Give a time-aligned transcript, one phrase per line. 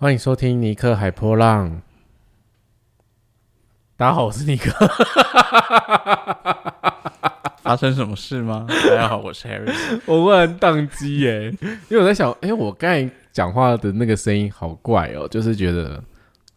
[0.00, 1.82] 欢迎收听尼克海波浪。
[3.98, 4.72] 大家好，我是尼克。
[7.60, 8.64] 发生什么事吗？
[8.66, 10.00] 大家好，我是 Harry。
[10.06, 16.02] 我忽然宕机耶，因为我在想，哎、我刚才讲话的那个声音好怪哦，就是觉得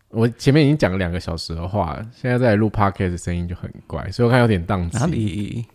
[0.07, 4.97] 我前面已经讲了两个小时的话，现在在录 podcast 的声音就很怪，所以我看有点宕机。
[4.97, 5.65] 哪里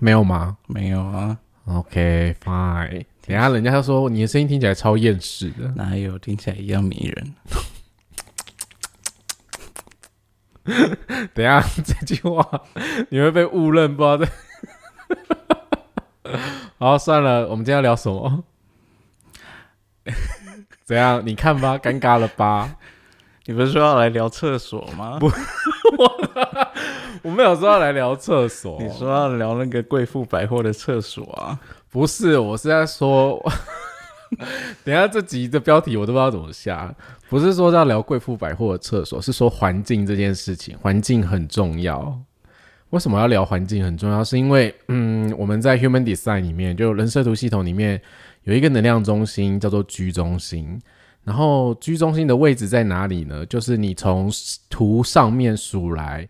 [0.00, 3.04] 没有吗没有啊？？OK fine。
[3.26, 7.34] 等下人家就说你的声音听起来超厌世的，哪有听起来一样迷人？
[11.34, 12.62] 等下 这句话
[13.10, 14.28] 你会被误认，不知道在。
[16.78, 18.44] 好，算了，我们今天要聊什么？
[20.84, 21.22] 怎样？
[21.24, 22.76] 你看吧，尴尬了吧？
[23.46, 25.18] 你不是说要来聊厕所吗？
[25.18, 25.28] 不
[27.22, 31.58] 我没有说要来聊厕所，你说要聊那个贵妇百货的厕所啊？
[31.90, 32.38] 不是？
[32.38, 33.38] 我是在说，
[34.84, 36.94] 等一下这集的标题我都不知道怎么下。
[37.28, 42.18] 不是说要聊贵妇百货的厕所，是说环境这件事情，环境很重要。
[42.90, 44.22] 为什么要聊环境很重要？
[44.22, 48.00] 是因为，嗯，我们在 Human Design 里面，就人设图系统里面
[48.44, 50.78] 有一个能量中心叫做居中心。
[51.24, 53.46] 然后居中心的位置在哪里呢？
[53.46, 54.30] 就是你从
[54.68, 56.28] 图上面数来，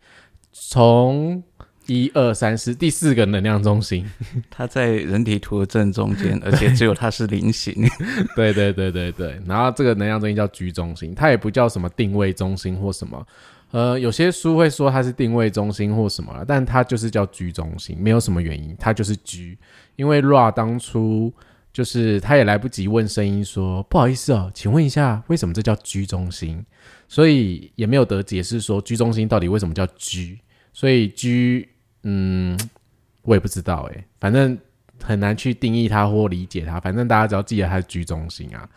[0.52, 1.42] 从
[1.86, 4.08] 一二三四第四个能量中心。
[4.50, 7.74] 它在人体图的正中间， 而且只有它是菱形。
[8.36, 13.26] 对对对对对，然后这个能量中心叫居中心，它也不叫什么定位中心或什么，
[13.70, 19.58] 呃，有些书会说它是定位中心或什么了，但它就是叫居中心，没有什么原因，它就是居。
[19.96, 21.32] 因为 Ra 当初
[21.72, 26.64] 就是他也来不及问声音说不好意思哦，请问一下为什么这叫居中心，
[27.08, 30.38] 所以也没有得解释说居中心到底为什么叫居，
[30.72, 31.68] 所以居，
[32.02, 32.58] 嗯，
[33.22, 34.58] 我也不知道诶，反正。
[35.04, 38.68] 很难去定义它或理解它，反正大家只要记得它是居中心啊。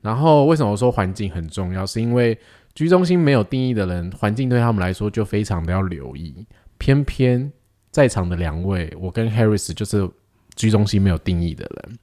[0.00, 1.84] 然后为什么说环境很重要？
[1.84, 2.38] 是因为
[2.74, 6.46] 居中心没有定义的人，环境对他们来说就非常的要留意。
[6.78, 7.52] 偏偏
[7.90, 10.08] 在场的两位，我跟 Harris 就是
[10.56, 11.98] 居中心没有定义的人。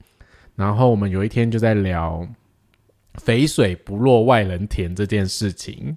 [0.54, 2.26] 然后我们有一天就在聊
[3.22, 5.96] “肥水不落外人田”这件事情，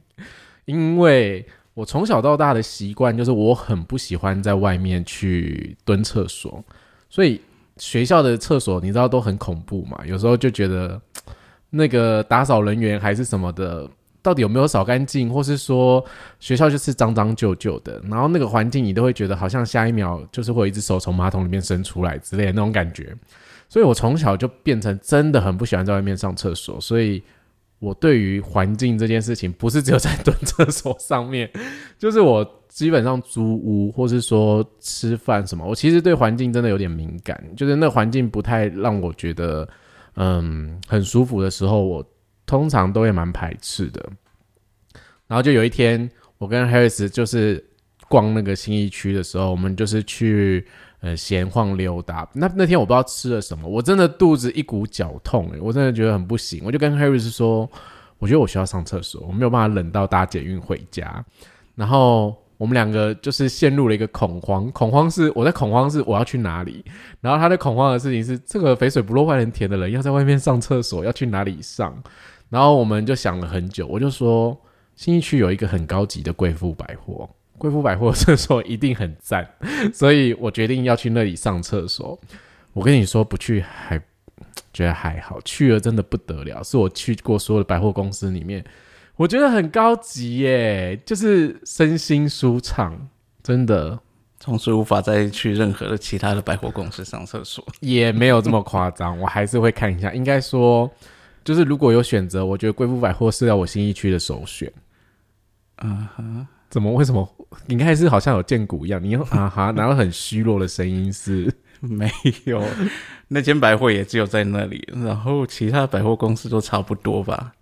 [0.66, 6.64] 因为我从小到大的习惯就是我很不喜欢在外面去蹲厕所，
[7.10, 7.42] 所以。
[7.78, 10.02] 学校的厕所你知道都很恐怖嘛？
[10.06, 10.98] 有时候就觉得
[11.70, 13.86] 那个打扫人员还是什么的，
[14.22, 16.02] 到底有没有扫干净，或是说
[16.40, 23.14] 学校就是脏脏旧旧的，然后那个环境你都会觉得好像下一秒就是会有一只手从马桶里面伸出来之类的那种感觉。
[23.68, 27.22] 所以我从小就变成真的很不喜欢在外面上厕所，所以
[27.80, 31.50] 我对于环境这件事情不是只有在蹲厕所上面，
[31.98, 32.62] 就是我。
[32.76, 39.66] 基本上租屋或是说吃饭什么，我其实对环境真的有点敏感，就是那环境不太让我觉得
[40.16, 42.06] 嗯很舒服的时候，我
[42.46, 44.06] 通常都会蛮排斥的。
[45.26, 47.66] 然后就有一天，我跟 Harris 就是
[48.10, 50.68] 逛那个新义区的时候，我们就是去
[51.06, 52.28] 呃闲晃溜达。
[52.34, 56.62] 那那天我不知道吃了什么，我真的肚子一股绞痛、欸，我真的觉得很不行。
[56.66, 57.70] 我就跟 Harris 说，
[58.18, 61.24] 我觉得我需要上厕所，我没有办法忍到搭捷运回家，
[61.76, 62.36] 然后。
[62.58, 66.86] 我们两个就是陷入了一个恐慌，恐慌是我在恐慌是我要去哪里，
[67.20, 72.02] 然后他的恐慌的事情是这个肥水不落外人田的人要在外面上厕所要去哪里上，
[72.50, 74.58] 然后我们就想了很久，我就说
[74.96, 79.48] 新一区有一个很高级的贵妇百货，贵妇百货厕所一定很赞，
[79.94, 82.20] 所以我决定要去那里上厕所。
[82.74, 83.98] 我跟你说不去还
[84.74, 88.64] 觉得还好，去了真的不得了，是我去过所有的百货公司里面。
[89.16, 93.08] 我觉得很高级耶，就是身心舒畅，
[93.42, 93.98] 真的，
[94.42, 100.14] 从此无法再去任何的其他的百货公司上厕所，也没有这么夸张， 我还是会看一下。
[100.14, 100.92] 应该说，
[101.46, 104.70] 就是如果有选择，我觉得贵妇百货是要我新一区的首选。
[105.78, 106.92] 啊哈，怎么？
[106.92, 107.35] 为什么？
[107.68, 112.12] 应该是好像有见骨一样，你又啊哈，然后很虚弱的声音是没
[112.46, 112.64] 有，
[113.28, 117.54] 那间百货也只有在那里，然后其他百货公司都差不多吧。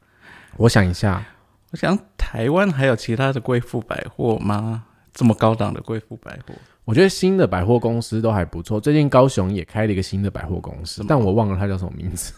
[0.58, 1.24] 我想一下。
[1.72, 4.84] 我想台湾还有其他的贵妇百货吗？
[5.12, 6.54] 这么高档的贵妇百货，
[6.86, 8.80] 我觉得新的百货公司都还不错。
[8.80, 12.34] 最近高雄也开了一个新的百货公司，但我忘了它叫什么名字。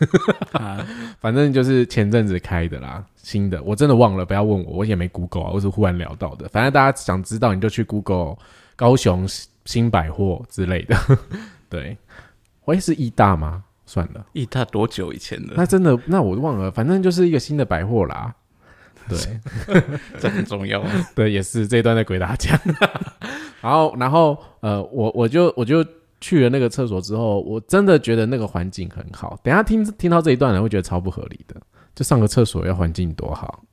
[1.19, 6.47] 反正就是前阵子开的啦，新的我真的忘了，不要问我，我也没 Google 啊，我是忽然聊到的。
[6.49, 8.37] 反正大家想知道，你就去 Google
[8.75, 9.27] 高雄
[9.65, 10.95] 新百货之类的。
[11.67, 11.97] 对，
[12.65, 13.63] 我也是义大吗？
[13.87, 15.55] 算了，义大多久以前的？
[15.57, 16.69] 那真的，那我忘了。
[16.69, 18.33] 反正就是一个新的百货啦。
[19.07, 19.17] 对，
[20.19, 20.83] 这很重要。
[21.15, 22.59] 对，也是这一段在鬼打墙。
[23.61, 25.83] 然后，然后，呃，我我就我就
[26.21, 29.39] 去了那个厕所之后，我真的觉得那个环境很好。
[29.43, 31.55] 等下听听到这一段，人会觉得超不合理的。
[31.95, 33.63] 就上个厕所要环境多好。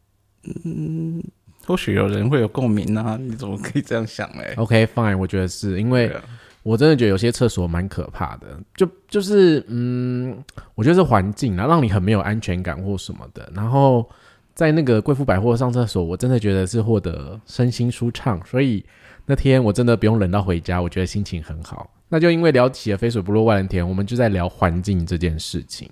[0.64, 1.22] 嗯
[1.64, 6.12] 或许有人会有共鸣啊，你怎么可以这样想嘞？OK fine，我觉得是因为
[6.64, 10.36] 我真的觉得有些厕所蛮可怕的，就就是嗯，
[10.74, 13.48] 我觉得是环境啊，让你很没有安全感或什么的。
[13.54, 14.08] 然后
[14.54, 18.84] 在那个贵妇百货上厕所，我真的觉得是获得身心舒畅，所以
[19.26, 21.90] 那天我真的不用冷到回家，我觉得心情很好。
[22.08, 25.90] 那就因为聊起了肥水不落外人田，我们就在聊环境这件事情。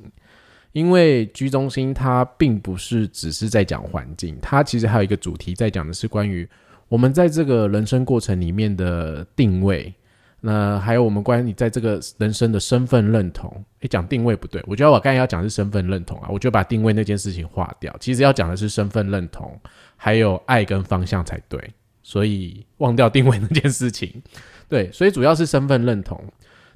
[0.73, 6.49] 因为居中心它并不是只是在讲环境，它其实还有一个主题在讲的是关于
[6.89, 9.93] 我们在这个人生过程里面的定位，
[10.41, 13.65] 那还有我们关于你在这个人生的身份认同。
[13.81, 17.95] 诶，讲定位不对，我觉得我刚才要讲的是身份认同啊，我就把定位那件事情划掉。
[18.01, 19.59] 其实要讲的是身份认同，
[19.97, 21.59] 还有爱跟方向才对，
[22.03, 24.23] 所以忘掉定位那件事情。
[24.69, 26.23] 对，所以主要是身份认同。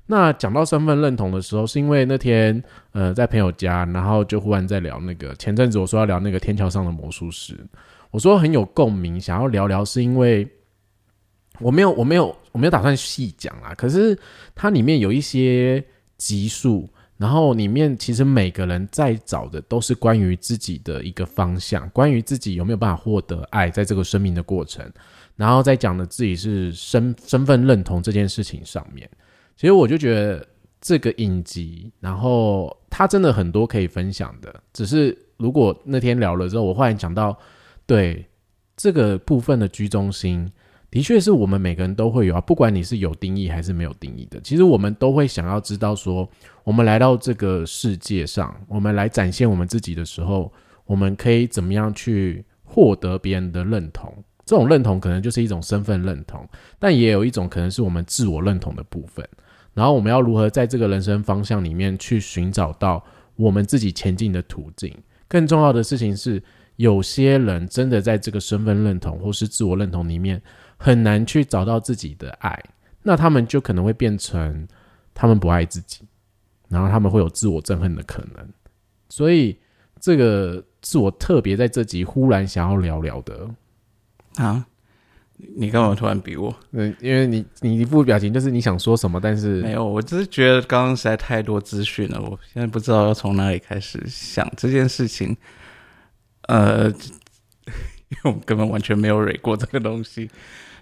[0.06, 2.62] 那讲到身份认同的时候，是因为那天
[2.92, 7.56] 呃在朋友家，然后就忽然在聊那个前阵子我说要聊那个天桥上的魔术师，
[8.10, 10.46] 我说很有共鸣，想要聊聊，是因为
[11.60, 14.18] 我没有我没有我没有打算细讲啦，可是
[14.54, 15.82] 它里面有一些
[16.16, 24.84] 集数，然后里面其实每个人在找的都是关于自己的一个方向，关于自己有没有办法获得爱，在这个生命的过程，
[25.36, 29.08] 然后再讲的自己是身身份认同这件事情上面。
[29.56, 30.44] 其实我就觉得
[30.80, 34.52] 这个影集，然后它真的很多可以分享的。
[34.72, 37.38] 只是如果那天聊了之后，我忽然讲到，
[37.86, 38.26] 对
[38.76, 40.50] 这个部分的居中心，
[40.94, 46.28] 的确是我们每个人都会有啊，不管你是有定义还是没有定义的，其实我们都会想要知道说，
[46.62, 50.52] 我们来到这个世界上，我们来展现我们自己的时候，
[50.86, 54.14] 我们可以怎么样去获得别人的认同。
[54.46, 56.48] 这种认同可能就是一种身份认同，
[56.78, 59.28] 但也有一种可能是我们自我认同的部分。
[59.72, 63.04] 然后我们要如何在这个人生方向里面去寻找到
[63.34, 64.96] 我们自己前进的途径？
[65.26, 66.40] 更重要的事情是，
[66.76, 70.40] 有些人真的在这个身份认同或是自我认同里面
[70.84, 72.62] 很难去找到自己的爱，
[73.02, 74.68] 那他们就可能会变成
[75.14, 76.02] 他们不爱自己，
[76.68, 78.46] 然后他们会有自我憎恨的可能。
[79.08, 79.58] 所以
[79.98, 83.48] 这个是我特别在这集忽然想要聊聊的。
[84.34, 84.66] 啊，
[85.56, 86.54] 你干嘛突然逼我？
[86.72, 95.34] 嗯，因为你你一副表情就是你想说什么，但是没有，我只是觉得刚刚实在太多资讯了，我现在不知道要从哪里开始想这件事情。
[96.42, 96.90] 呃，
[98.10, 100.30] 因为我们根本完全没有蕊过这个东西。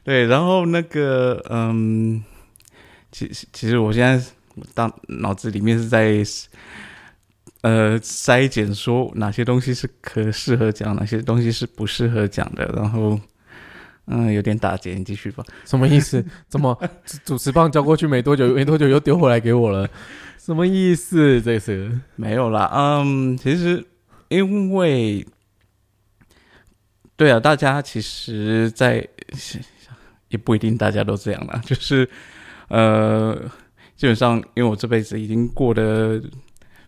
[0.04, 2.22] 对，然后那个，嗯，
[3.10, 4.24] 其实其实我现在
[4.74, 6.22] 当脑子里面是在
[7.62, 13.18] 呃筛检，说哪些东西是可适合讲，哪些东西是不适合讲的，然后。
[14.06, 15.44] 嗯，有点打结，你继续吧。
[15.64, 16.22] 什么意思？
[16.48, 16.76] 怎么
[17.06, 19.88] 主主持棒交过去没多久，没多久又丢回来给我了？
[20.38, 21.40] 什么意思？
[21.40, 23.86] 这是没有啦，嗯，其实
[24.26, 25.24] 因为，
[27.14, 29.08] 对啊，大家其实在，
[30.32, 32.08] 也不一定大家都这样啦， 就是
[32.68, 33.40] 呃，
[33.94, 36.20] 基本上因为我这辈子已经过得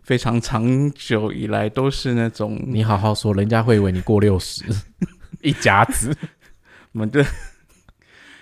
[0.03, 4.63] 非常长久以来都是那种，你好好说，人家会以为你过六十，
[5.41, 6.13] 一甲子。
[6.93, 7.21] 我们就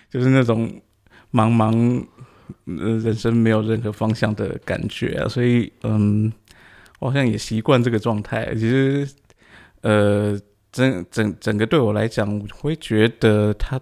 [0.10, 0.70] 就是那种
[1.32, 2.06] 茫茫
[2.66, 6.32] 呃人生没有任何方向的感觉啊，所以嗯，
[7.00, 8.54] 我好像也习惯这个状态。
[8.54, 9.08] 其实
[9.82, 10.40] 呃，
[10.72, 13.82] 整整整个对我来讲，我会觉得他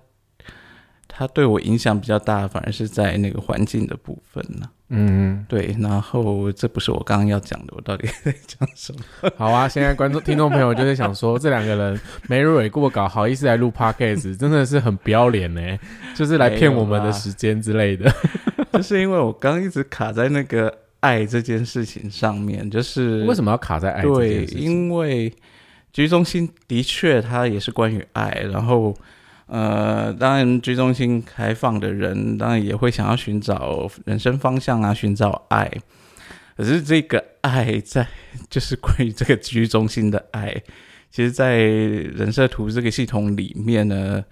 [1.13, 9.29] 他对我影响比较大，反而是在那个环境的部分呢、嗯，对，然后这不是我刚刚要讲的，我到底在讲什么？
[9.35, 9.67] 好啊。
[9.67, 11.99] 现在观众听众朋友就是想说，这两个人
[12.29, 15.61] 没蕊过稿，好意思来录 podcast， 真的是很不要脸呢，
[16.15, 18.09] 就是来骗我们的时间之类的。
[18.71, 24.61] 就是因为我刚一直卡在那个爱这件事情上面，就是为什么要卡在爱这对件，事情？
[24.61, 25.31] 因为
[25.91, 28.95] 局中心的确它也是关于爱，然后
[29.51, 35.69] 呃，当然居中心开放的人，当然也会想要寻找人生方向啊，寻找爱。
[36.55, 38.07] 可是这个爱在
[38.49, 40.53] 就是关于这个居中心的爱，
[41.09, 44.23] 其实，在人设图这个系统里面呢，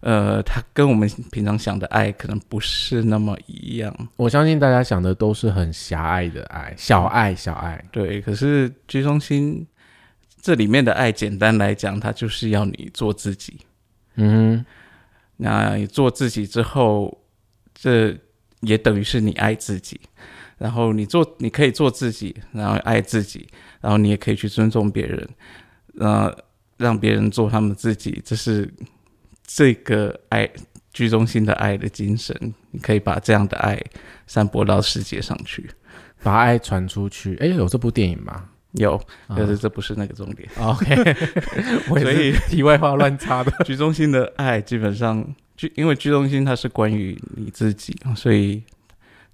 [0.00, 3.94] 呃，它跟我们平常想的爱可能不是那么一样。
[4.16, 7.84] 我相信大家想的都是很狭隘的爱，小爱小爱。
[7.92, 9.66] 对，可是居中心
[10.40, 13.58] 这里面的爱，简单来讲，它就是要你做自己。
[14.16, 14.64] 嗯
[15.36, 17.22] 那你做自己之后，
[17.74, 18.16] 这
[18.60, 20.00] 也等于是你爱自己。
[20.58, 23.48] 然后你做，你可以做自己，然后爱自己，
[23.80, 25.28] 然后你也可以去尊重别人，
[25.98, 26.32] 呃，
[26.76, 28.22] 让别人做他们自己。
[28.24, 28.72] 这是
[29.44, 30.48] 这个爱
[30.92, 32.54] 居中心的爱的精神。
[32.70, 33.82] 你可以把这样的爱
[34.28, 35.68] 散播到世界上去。
[36.22, 37.34] 把爱传出去。
[37.38, 38.48] 哎，有这部电影吗？
[38.72, 38.94] 有，
[39.26, 40.48] 啊但是这不是那个重点。
[40.58, 40.94] OK，
[41.90, 43.52] 我也所以是题外话乱插的。
[43.64, 45.24] 居中心的爱基本上
[45.56, 48.62] 居，因为居中心它是关于你自己，所以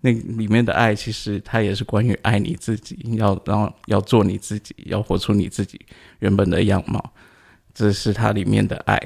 [0.01, 5.81] 那里面的爱其实它也是关于爱你自己，要然后要做你自己，要活出你自己
[6.19, 7.13] 原本的样貌，
[7.73, 9.01] 这是它里面的爱。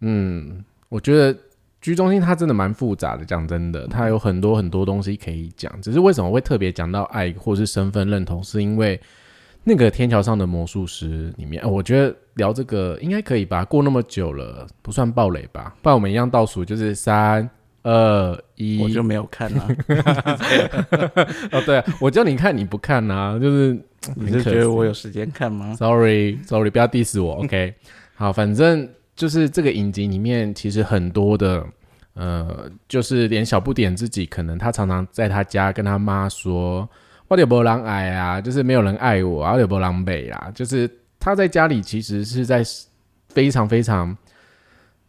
[0.00, 1.36] 嗯，我觉得
[1.80, 5.80] 居中心它真的蛮复杂的，讲真的，它有很多很多东西可以讲。
[5.80, 9.00] 只是为什么会特别讲到爱或是身份认同，是因为
[9.64, 13.64] 那个天桥上的魔术师里面，呃我觉得聊这个应该可以吧？
[13.64, 15.74] 过那么久了，不算暴雷吧？
[15.82, 17.48] 不然我们一样倒数，就是三
[17.82, 18.82] 二一。
[18.82, 19.68] 我就没有看啊，
[21.52, 23.78] 哦，对、啊，我叫你看你不看啊，就是
[24.16, 27.74] 你是觉得我有时间看吗？Sorry Sorry，不要 diss 我，OK？
[28.14, 31.64] 好，反正就是这个影集里面，其实很多的，
[32.14, 36.88] 呃，就是连小不点自己，可能他常常在他家跟他妈说，
[37.32, 42.62] 我有波狼爱啊，就是没有人爱我，我有波狼北啦，就是他在家里其实是在
[43.30, 44.14] 非常非常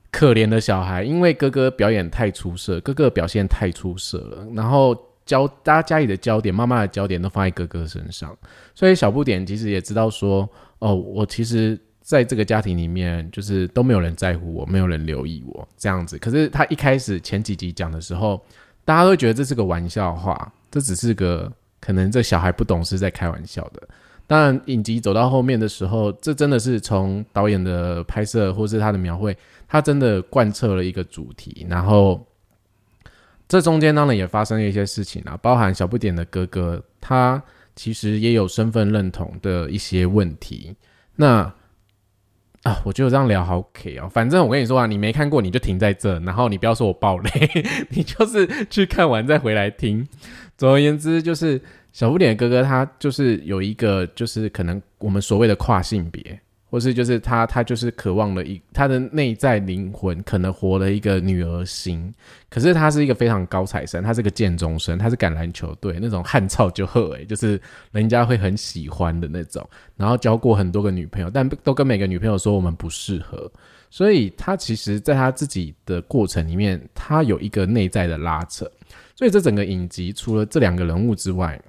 [0.10, 8.34] 可怜的小孩，因为哥哥表演太出色，哥哥表现太出色了，然后焦大家家里的焦点，妈妈的焦点都放在哥哥身上，
[8.74, 10.50] 所以小不点其实也知道说，
[10.80, 16.18] 哦，我其实在这个家庭里面，就是都没有人在乎我，没有人留意我这样子。
[16.20, 18.42] 可是他一开始前几集讲的时候，
[18.86, 21.52] 大家都觉得这是个玩笑话，这只是个
[21.84, 23.86] 可能这小孩不懂是在开玩笑的。
[24.26, 29.36] 当然，影集走到后面的时候，这真的是从导演的拍摄或是他的描绘，
[29.68, 31.68] 他真的贯彻了一个主题。
[31.70, 32.26] 然后，
[33.50, 37.44] 这中间当然也发生了一些事情啊，包含小不点的哥哥，他
[37.76, 40.74] 其实也有身份认同的一些问题。
[41.18, 41.54] 那
[42.64, 44.08] 啊，我觉得这样聊好 K 哦。
[44.08, 47.30] 反正我跟你说啊，你没看过你就停在这，然后你不要说我爆雷，
[47.92, 50.08] 你就是去看完再回来听。
[50.64, 51.60] 总而言之，就是
[51.92, 56.40] 小不点哥哥他就是有一个，就是可能我们所谓的跨性别，
[56.70, 62.14] 或是就是他他就是渴望了一他的内在灵魂可能活了一个女儿心，
[62.50, 67.60] 可是他是一个非常高材生，他是个建中生，他是橄榄球队那种汗臭就喝诶，就是
[67.92, 73.52] 人家会很喜欢的那种，然后交过很多个女朋友，但都跟每个女朋友说我们不适合，
[73.90, 78.66] 所以他其实在他自己的过程里面，他有一个内在的拉扯，
[79.16, 81.62] 所以这整个影集除了这两个人物之外，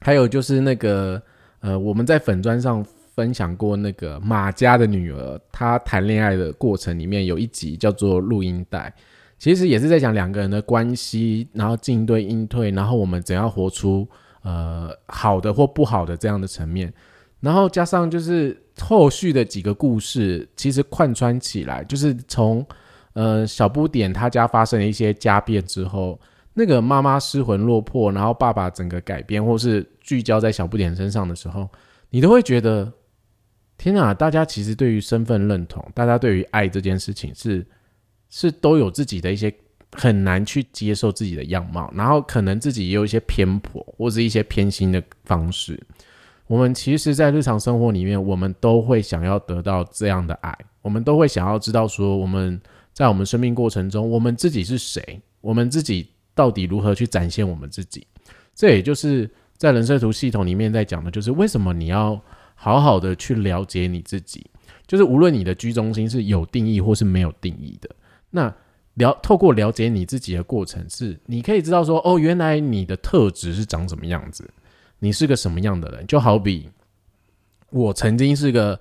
[0.00, 1.20] 还有就是那个
[1.60, 8.92] 呃，我们在粉砖上分享过那个马家的女儿，她谈恋爱的过程里面有一集叫做录音带，
[9.38, 14.06] 其实也是在讲两个人的关系，然后进对应退，然后我们怎样活出
[14.42, 16.92] 呃好的或不好的这样的层面，
[17.40, 22.66] 然后加上就是后续的几个故事，其实贯穿起来，就是从
[23.14, 26.18] 呃小不点他家发生了一些家变之后。
[26.58, 31.68] 那个妈妈失魂落魄，然后爸爸整个改变，或是聚焦在小不点身上的时候，
[32.08, 32.90] 你都会觉得，
[33.76, 34.14] 天哪！
[34.14, 37.66] 大家其实对于身份认同，大家对于爱这件事情是
[38.30, 39.52] 是都有自己的一些
[39.92, 45.78] 很难去接受自己的样貌，然后可能自己也有一些偏颇或是一些偏心的方式。
[46.46, 52.58] 我们其实，在日常生活里面，我们都会想要得到这样的爱，我们都会想要知道说，我们
[52.94, 56.08] 在我们生命过程中，我们自己是谁，我们自己。
[56.36, 58.06] 到底如何去展现我们自己？
[58.54, 62.20] 这也就是在人设图系统里面在讲的，就是为什么你要
[62.54, 64.46] 好好的去了解你自己。
[64.86, 67.90] 就是无论你的居中心是有定义或是没有定义的，
[68.30, 68.54] 那
[68.94, 74.48] 了透过了解你自己的过程，是你可以知道说，哦，原来你的特质是长什么样子，
[74.98, 76.06] 你是个什么样的人。
[76.06, 76.68] 就好比
[77.70, 78.78] 我曾经是个。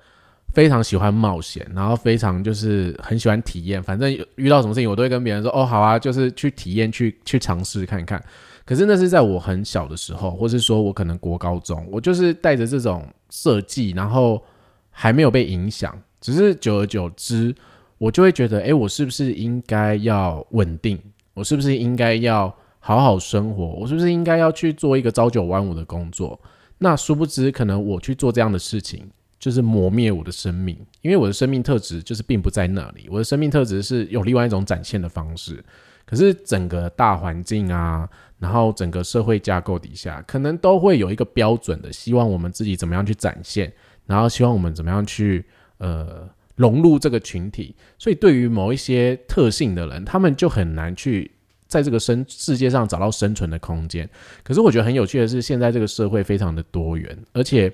[0.56, 8.24] 非常喜欢冒险，然后非常就是很喜欢体验，反正遇到什么事情我都会跟别人说哦好啊，就是去体验去去尝试看看。
[8.66, 14.42] 可是那是在我很小的时候，或是说我可能国高中，我就是带着这种设计，然后
[14.90, 17.54] 还没有被影响，只是久而久之，
[17.98, 20.98] 我就会觉得，哎，我是不是应该要稳定？
[21.34, 23.66] 我是不是应该要好好生活？
[23.66, 26.40] 我是不是应该要去做一个朝九晚五的工作？
[26.78, 29.06] 那殊不知，可能我去做这样的事情。
[29.46, 33.08] 就是磨灭我的生命，因为我的生命特质就是并不在那里。
[33.12, 35.64] 我的生命特质是有另外一种展现的方式，
[36.04, 38.10] 可是整个大环境啊，
[38.40, 43.72] 然后整个社会架构底下，可能都会有一个标准的，希望我们自己怎么样去展现，
[44.08, 45.46] 然后希望我们怎么样去
[45.78, 47.76] 呃融入这个群体。
[48.00, 51.30] 所以对于某一些特性的人，他们就很难去
[51.68, 54.10] 在这个生世界上找到生存的空间。
[54.44, 57.72] 可是我觉得很有趣的是，现在这个社会非常的多元，而且。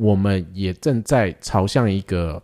[0.00, 2.42] 我们也正在朝向一个，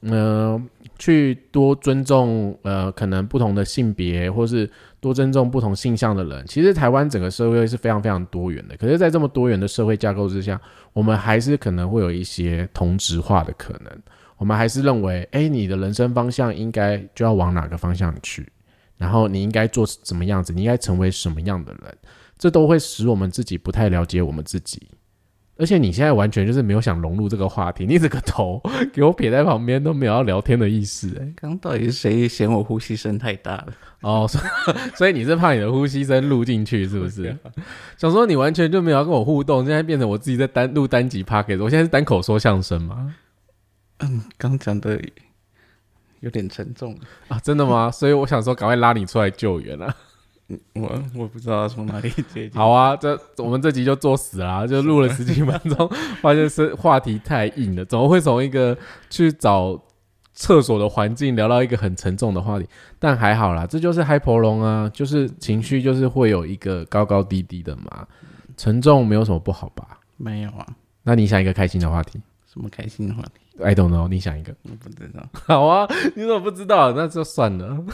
[0.00, 0.60] 呃，
[0.98, 6.44] 去多尊重呃可能不同的性别，或是多尊重不同性向的人。
[6.48, 10.60] 其实台湾整个社会是非常非常多元的，可是，在这么多元的社会架构之下，
[10.92, 13.92] 我们还是可能会有一些同质化的可能。
[14.36, 18.44] 我们还是认为，哎，你的人生方向应该就要往哪个方向去，
[18.96, 21.96] 然后你应该做什么样子，你应该成为什么样的人，
[22.36, 24.82] 这都会使我们自己不太了解我们自己。
[25.58, 28.62] 而且你现在完全就是没有想融入这个话题，你这个头
[28.94, 31.14] 给我撇在旁边，都没有要聊天的意思。
[31.20, 33.66] 哎，刚到底是谁嫌我呼吸声太大了？
[34.02, 34.30] 哦，
[34.94, 37.36] 所以你是怕你的呼吸声录进去，是不是？
[37.96, 43.14] 想说你完全就没有跟我互动，现在变成我自己在单录单集 p o c k e t 我现在是单口说相声吗？
[43.98, 45.00] 嗯，刚讲的
[46.20, 46.96] 有点沉重
[47.26, 47.90] 啊，真的吗？
[47.90, 49.92] 所以我想说，赶快拉你出来救援啊！
[50.74, 52.50] 我我不知道从哪里 接。
[52.54, 55.88] 好啊，这我们这集就作死啦，就录了十几分钟，
[56.22, 58.76] 发现是话题太硬了，怎么会从一个
[59.10, 59.78] 去找
[60.32, 62.66] 厕所的环境聊到一个很沉重的话题？
[62.98, 68.06] 但还好啦，这就是嗨婆龙啊，就是情绪就是会有一个高高低低的嘛，
[68.56, 69.98] 沉重没有什么不好吧？
[70.16, 70.66] 没有啊，
[71.02, 72.18] 那你想一个开心的话题？
[72.50, 74.54] 什么开心的话题？I don't know，你想一个？
[74.62, 75.28] 我不知道。
[75.46, 75.86] 好啊，
[76.16, 76.92] 你怎么不知道？
[76.92, 77.84] 那就算了。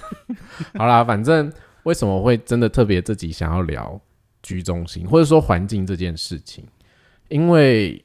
[0.78, 1.52] 好啦，反正。
[1.84, 3.98] 为什么会真的特别自己想要聊
[4.42, 6.64] 居中心，或者说环境这件事情？
[7.28, 8.04] 因为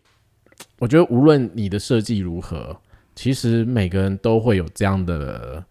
[0.78, 2.80] 我觉得无论你的设计如何，
[3.16, 5.64] 其实每个人都会有这样的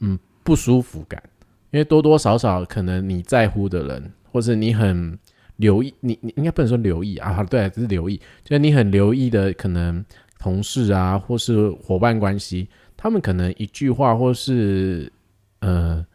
[0.00, 1.22] 嗯不舒服感，
[1.70, 5.18] 因为多多少少可能你在乎的人，或者你很
[5.56, 10.04] 留意，你你应该不能说留意啊，对，只是留意，就是你很留意的可能
[10.38, 15.12] 同事啊，或是伙伴关系，他们可能一句话或是
[15.60, 16.06] 呃。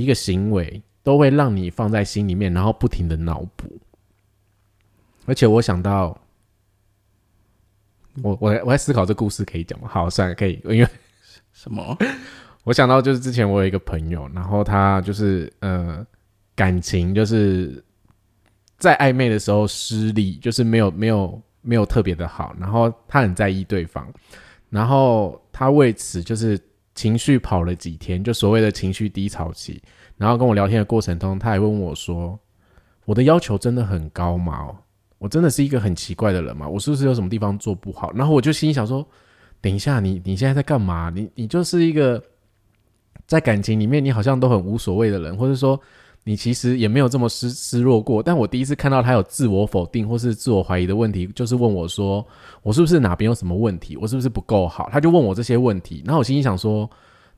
[0.00, 3.80] 一个行为都会让你放在心里面，然后不停的脑补。
[5.26, 6.18] 而且我想到，
[8.22, 9.88] 我我我在思考这故事可以讲吗？
[9.88, 10.60] 好，算了，可以。
[10.64, 10.88] 因为
[11.52, 11.96] 什么？
[12.64, 16.04] 我想到就是之前我有一个朋友，然后他就是呃
[16.54, 17.82] 感情就是
[18.78, 24.06] 在暧昧的时候失利，就是没有没有没有特别的好，然后他很在意对方，
[24.68, 26.58] 然后他为此就是。
[26.92, 29.80] 情绪跑了几天，就所谓的情绪低潮期。
[30.20, 32.38] 然后跟我聊天的过程中，他还问我说
[33.06, 34.68] ：“我的要求真的很高吗？
[35.16, 36.68] 我真的是一个很奇怪的人吗？
[36.68, 39.02] 我是不是有什么地方做不好？”然后我就心想说
[39.62, 41.10] ：“等一下，你你现在在干嘛？
[41.14, 42.22] 你你就是一个
[43.26, 45.80] 在感情里面你好像都很无所谓的人，或者说。”
[46.22, 52.24] 你其实也没有这么失失落过，但我第一次看到他有自我否定或是自我怀疑的问题，就是问我说
[52.62, 53.96] ：“我是不是哪边有什么问题？
[53.96, 56.88] 我是不是不够好？”他就问我这些问题，然后我心里想说：“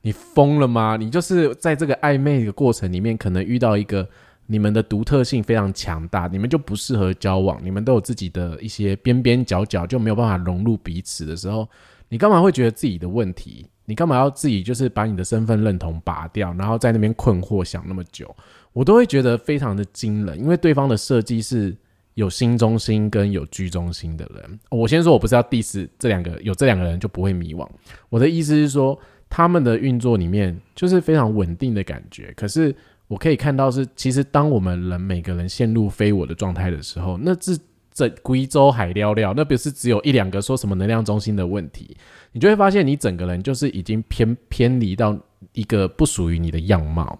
[0.03, 0.97] 你疯了吗？
[0.99, 4.07] 你就是在这个暧昧的过程里面，可能遇到一个
[4.45, 11.67] 你们的独特性非常强大，你们就不适合交往，你们都有自己的一些边边角角，就没有办法融入彼此的时候，
[12.09, 13.65] 你干嘛会觉得自己的问题？
[13.85, 18.33] 你干嘛要自己就是把你的身份认同拔掉，然后在那边困惑想那么久？”
[18.73, 21.75] 我都会觉得非常的惊人，因为对方的设计是
[22.15, 24.59] 有心中心跟有居中心的人。
[24.71, 27.67] 我先说，我不是要 diss 这两个，有这两个人就不会迷惘。
[28.09, 28.99] 我的意思是说，
[29.35, 32.31] 他们的运作里面就是非常稳定的感觉。
[32.35, 32.73] 可是
[33.07, 37.57] 我可以看到是，其实当我们人每个人陷入非我的状态的时候，那是
[37.91, 41.97] 这贵州海寥寥，那不是只有一两个说什么能量中心的问题，
[42.31, 45.17] 你就会发现你整个人就是已经偏偏离到
[45.53, 47.19] 一个不属于你的样貌。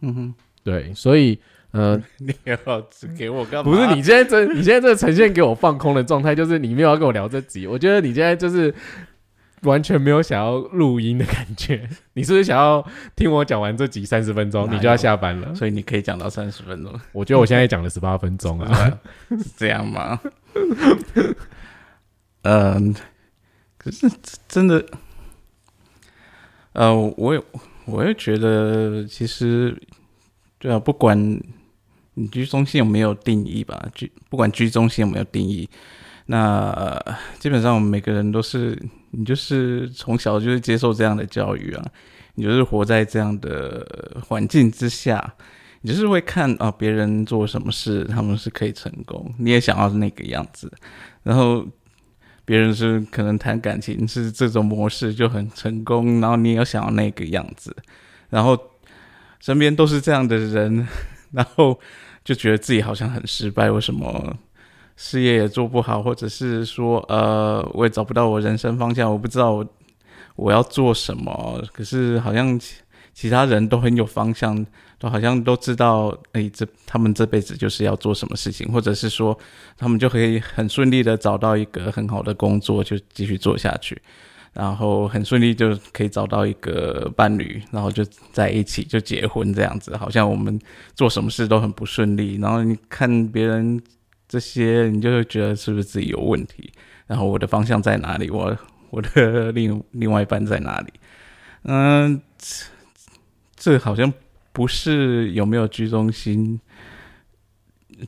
[0.00, 1.38] 嗯哼，对，所以，
[1.70, 3.70] 呃，你要只给我干嘛？
[3.70, 7.68] 不是，你现在这，你现在这呈现给我放空的状态，就是你没有要跟我聊这集。
[7.68, 8.74] 我觉得你现在就是
[9.62, 11.88] 完全没有想要录音的感觉。
[12.14, 12.84] 你是不是想要
[13.16, 15.54] 听我讲完这集三十分钟，你就要下班了？
[15.54, 16.92] 所以你可以讲到三十分钟。
[17.12, 18.98] 我觉得我现在讲了十八分钟啊，
[19.30, 20.20] 是这样吗？
[22.42, 22.94] 嗯，
[23.78, 24.10] 可是
[24.48, 24.84] 真的，
[26.72, 27.42] 呃，我也。
[27.84, 29.76] 我也觉得，其实，
[30.60, 31.18] 对啊，不管
[32.14, 35.68] 你居中心有没有定义吧，居不管居中心有没有定义，
[36.26, 36.98] 那
[37.38, 38.80] 基本上我们每个人都是，
[39.10, 41.84] 你就是从小就是接受这样的教育啊，
[42.34, 45.34] 你就是活在这样的环境之下，
[45.80, 50.72] 你就是会看啊别人做什么事，他们是可以成功，你也想要那个样子，
[51.22, 51.66] 然后。
[52.44, 57.74] 别人是可能谈感情是这种模式就很成功，然后你也要想要那个样子，
[58.30, 58.58] 然后
[59.38, 60.86] 身边都是这样的人，
[61.30, 61.78] 然后
[62.24, 64.36] 就觉得自己好像很失败，为什么
[64.96, 69.66] 事业也做不好，或者是说呃我也找不到我人生方向，我不知道我
[70.36, 72.58] 我要做什么，可是好像
[73.12, 74.66] 其他人都很有方向。
[75.02, 79.36] 都好像都知道，哎，这他们这辈子就是要做什么事情，或者是说，
[79.76, 84.00] 他们就可以很顺利的找到一个很好的工作，就继续做下去。
[84.52, 89.96] 然后很顺利就可以找到一个伴侣，然后就在一起就结婚这样子。
[89.96, 90.56] 好像我们
[90.94, 93.82] 做什么事都很不顺利，然后你看别人
[94.32, 96.72] 这些，你就会觉得是不是自己有问题？
[97.06, 98.30] 然后我的方向在哪里？
[98.30, 98.56] 我
[98.88, 100.90] 我的另另外一半在哪里？
[101.64, 102.18] 嗯，
[103.54, 104.10] 这好像
[104.50, 106.58] 不是有没有居中心，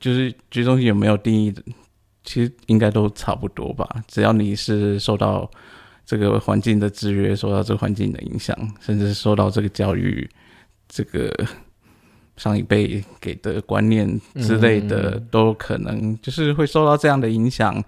[0.01, 1.63] 就是居中心有没有定义的，
[2.23, 3.87] 其实应该都差不多吧。
[4.09, 5.51] 只要你是受到
[6.07, 10.27] 这个环境的制约，受到这个环境的影响，甚至受到这个教育，
[10.89, 11.31] 这个
[12.37, 17.83] 上一辈给的观念之类的，都可能就是会受到这样的影响。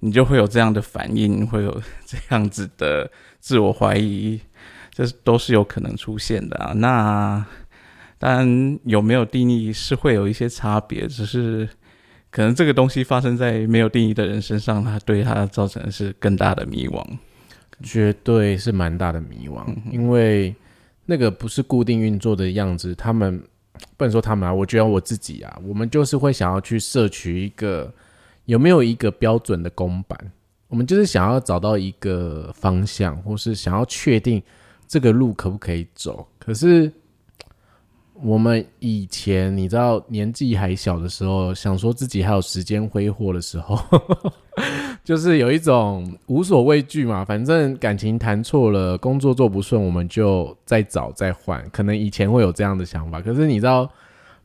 [0.00, 4.38] 你就会有这样的反应，会有这样子的自我怀疑，
[4.92, 6.74] 这都是有可能出现的啊。
[6.74, 7.44] 那
[8.18, 11.66] 当然有没有定义是会有一些差别，只是
[12.30, 17.02] 可能这个东西发生在没有定义的人身上，它对他造成的是更大的迷惘，
[17.82, 20.54] 绝对是蛮大的迷惘，因为
[21.06, 22.94] 那个不是固定运作的样子。
[22.94, 23.42] 他们
[23.96, 27.92] 不能说他们啊，我觉得我自己啊，我们就是会想要去摄取一个。
[28.44, 30.16] 有没有一个标准的公版？
[30.68, 34.40] 我们就是想要找到一个方向，或是想要确定
[34.86, 36.24] 这个路可不可以走。
[36.38, 36.92] 可是
[38.14, 43.76] 我们以前你知道年纪还小的时候，想说自己还有时间挥霍的时候，
[45.06, 47.24] 就是有一种无所畏惧嘛。
[47.24, 51.64] 反正感情谈错了，工作做不顺，我们就再找再换。
[51.70, 53.88] 可能以前会有这样的想法，可是你知道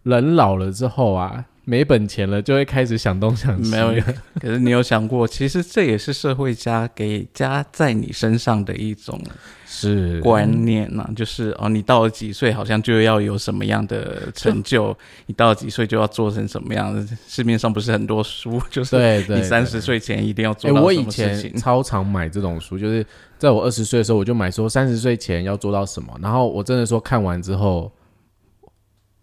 [0.04, 1.44] 人老了之后啊。
[1.64, 3.70] 没本钱了，就会开始想东想西。
[3.70, 4.04] 没有，
[4.40, 9.22] 可是你有想过，其实这也是社会加给加在你身上的一种
[9.68, 11.08] 是观念呢。
[11.16, 14.92] 就是哦，你到了几岁，好像就要有什么样的成就；
[15.28, 17.08] 你到了几岁，就要做成什么样的。
[17.28, 23.06] 市面上不是很多书，就是你三十岁前一定要做到我以前超常买这种书，就是
[23.38, 26.12] 在我二十岁的时候，我就买说三十岁前要做到什么。
[26.20, 27.92] 然后我真的说看完之后。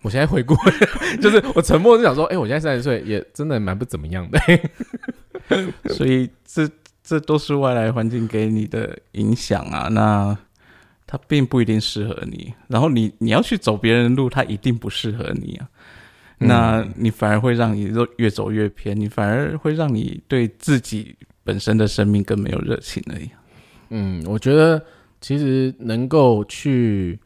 [0.09, 0.57] 我现在回顾，
[1.21, 4.41] 就是我沉默是想说，哎，我现在三十岁，也真的蛮不怎么样的。
[5.93, 6.67] 所以这
[7.05, 9.89] 这都是外来环境给你的影响啊。
[9.89, 10.35] 那
[11.07, 15.69] 它并不一定适合你，然后你你要去走别人的路，它一定不适合你啊。
[16.39, 23.29] 那你反而会让你越走越偏，你反而会让你对自己本身的生命更没有热情而已。
[23.91, 24.83] 嗯，我觉得
[25.21, 27.19] 其实能够去。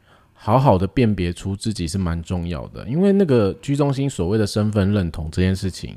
[0.45, 5.95] 好好的辨别出自己是蛮重要的，因为那个居中心所谓的身份认同这件事情，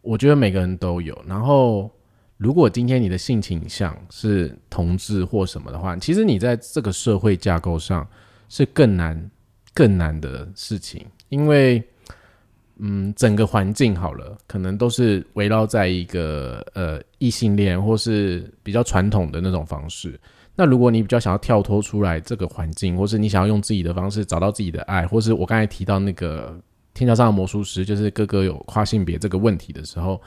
[0.00, 1.14] 我觉得每个人都有。
[1.26, 1.90] 然后，
[2.38, 8.08] 如果今天你的性倾向是同志或什么的话，其实你在这个社会架构上
[8.48, 9.30] 是更难、
[9.74, 11.84] 更难的事情，因为，
[12.78, 20.18] 嗯，整个环境好了，可能都是围绕在一个呃异性恋或是比较传统的那种方式。
[20.56, 26.58] 那如果你比较想要跳脱出来这个环境，或是你想要用自己的方式找到自己的爱，或是我刚才提到那个
[26.94, 30.20] 天桥上的魔术师，就是哥哥有跨性别这个问题的时候，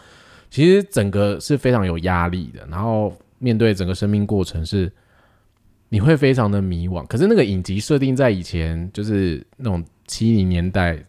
[0.50, 2.66] 其实整个是非常有压力的。
[2.70, 4.92] 然后面对整个生命过程，是
[5.90, 7.06] 你会非常的迷惘。
[7.08, 11.04] 可是那个影集设定在以前，就是那种七零年代。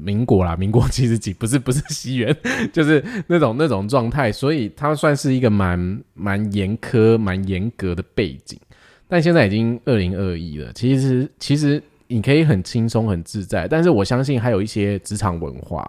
[0.00, 2.36] 民国啦，民国七十几，不是不是西元，
[2.72, 8.58] 就是那种那种状态，所以它算是一个蛮蛮严苛、蛮严格的背景。
[9.08, 13.68] 但现在已经二零二一了，其实其实你可以很轻松、很自在。
[13.68, 15.86] 但是我相信还有一些职场文化，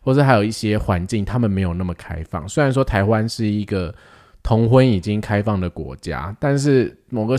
[0.00, 2.48] 或者还有一些环境，他们没有那么开放。
[2.48, 3.94] 虽然说台湾是一个
[4.42, 7.36] 同婚已经开放的国家，但是某个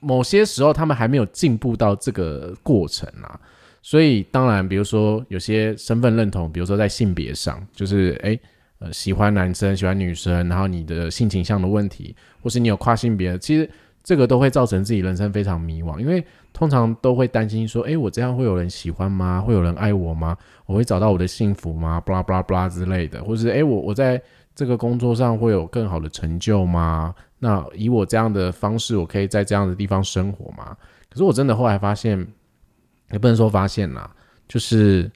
[0.00, 3.38] 某些时候，他们还没有进步到这个过程啊。
[3.82, 8.38] 所以，当然，比如说有些身份认同，比如说在性别上，就是哎，
[8.78, 13.68] 呃，喜欢男生，喜欢女生，然后你的性倾向的问题，或是你有跨性别，其实
[14.02, 19.40] 这个都会造成自己人生非常迷惘，因为通常都会担心说，哎，我这样会有人喜欢吗？
[19.40, 20.36] 会有人爱我吗？
[20.66, 21.98] 我会找到我的幸福吗？
[22.02, 24.20] 布拉布拉布拉之类的，或是哎，我我在
[24.54, 27.14] 这个工作上会有更好的成就吗？
[27.38, 30.76] 那以我这样的方式，我可以在这样的地方生活吗？
[31.08, 32.26] 可是我真的后来发现。
[33.12, 34.14] 也不能说发现啦，
[34.48, 35.10] 就是，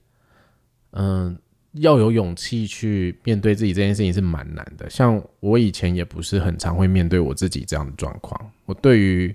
[0.90, 1.36] 嗯，
[1.74, 4.88] 要有勇气去面对自己这件事情是蛮难的。
[4.90, 8.38] 像我以前也不是很常会面对我自己这样的状况。
[8.64, 9.34] 我对于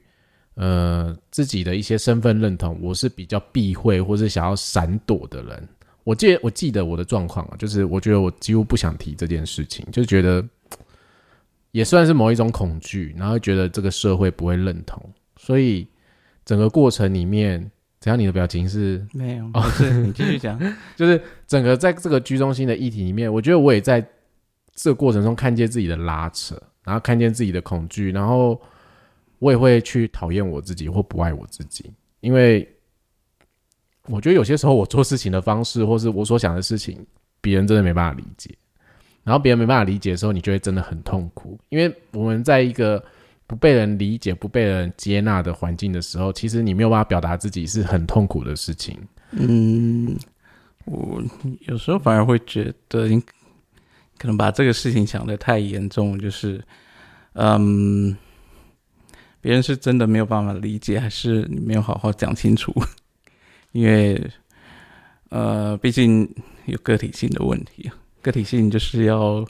[0.56, 5.67] 呃自己的一些身份认同，我是比较避讳或是想要闪躲的人。
[6.04, 10.45] 我记我记得我的状况啊，就是我觉得我几乎不想提这件事情，就觉得
[11.72, 15.02] 也算是某一种恐惧，然后觉得这个社会不会认同，
[15.38, 15.88] 所以
[16.43, 17.69] 整个过程里面。
[18.00, 20.60] 只要你的表情是没有，哦是你继续讲，
[20.96, 24.00] 就是整个在这个居中心的议题里面，我觉得我也在
[24.74, 28.60] 这个过程中看见自己的拉扯，然后看见自己的恐惧，然后
[29.40, 32.68] 我也会去讨厌我自己或不爱我自己，因为
[34.08, 37.06] 我觉得有些时候我做事情的方式，或是我所想的事情，
[37.42, 38.56] 别人真的没办法理解。
[39.22, 43.04] 然后别人没办法理解的时候，你就会真的很痛苦，因为我们在一个
[43.50, 48.96] 不被人理解、不被人接纳的环境的时候，其实你没有办法表达自己是很痛苦的事情。
[49.32, 50.16] 嗯，
[50.86, 51.20] 我
[51.62, 53.20] 有时候反而会觉得，你
[54.20, 56.64] 可能把这个事情想得太严重，就是，
[57.34, 58.16] 嗯，
[59.42, 62.72] 别人是真的没有办法理解，还是你没有好好讲清楚？
[63.74, 64.30] 因为，
[65.30, 66.32] 呃，毕竟
[66.66, 67.90] 有个体性的问题，
[68.22, 69.44] 个体性就是要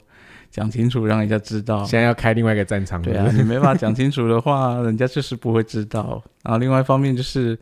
[0.50, 1.84] 讲清楚，让人家知道。
[1.84, 6.22] 现在要开另外一个战场，对啊，你没办法讲清楚的话， 人家就是不会知道。
[6.42, 7.58] 然后另外一方面就是，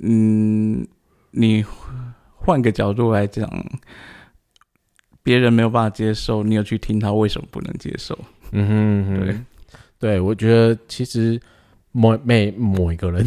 [0.00, 0.86] 嗯，
[1.30, 1.64] 你
[2.34, 3.48] 换个角度来讲，
[5.22, 8.18] 别人没有办法接受，你有去听他为什么不能接受？
[8.50, 9.36] 嗯哼嗯哼，对，
[9.98, 11.40] 对，我觉得其实
[11.92, 13.24] 每每某一个人，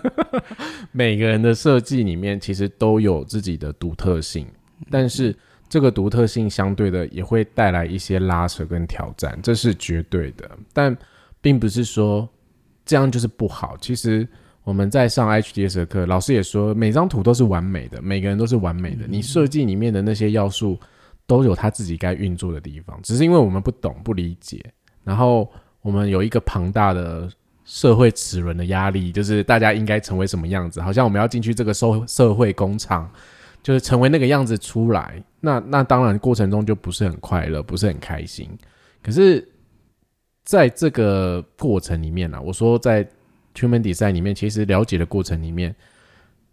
[0.92, 4.46] 每个人的设计里面其实都有自己的独特性，
[4.90, 5.34] 但是
[5.68, 10.48] 这个独特性相对的也会带来一些拉扯跟挑战，这是绝对的。
[10.72, 10.96] 但
[11.40, 12.28] 并不是说
[12.84, 13.76] 这样就是不好。
[13.80, 14.26] 其实
[14.64, 19.06] 我们在上 HDS 的课，老师也说每张图都是完美的，每个人都是完美的。
[19.08, 20.78] 你设计里面的那些要素
[21.26, 24.64] 都有他自己该运作的地方，只是因为我们不懂不理解，
[25.04, 25.50] 然后
[25.82, 27.28] 我们有一个庞大的
[27.64, 33.10] 社会齿轮的压力，就是大家应该成为什么样子，好像我们要进去这个社社会工厂，
[33.66, 35.20] 就是成为那个样子出来。
[35.40, 38.48] 那那当然过程中就不是很快乐，不是很开心。
[39.02, 39.44] 可是
[40.44, 43.04] 在这个过程里面呢、我说在
[43.56, 45.74] Human Design 里面，其实了解的过程里面，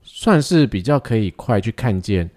[0.01, 2.27] 算是比较可以快去看见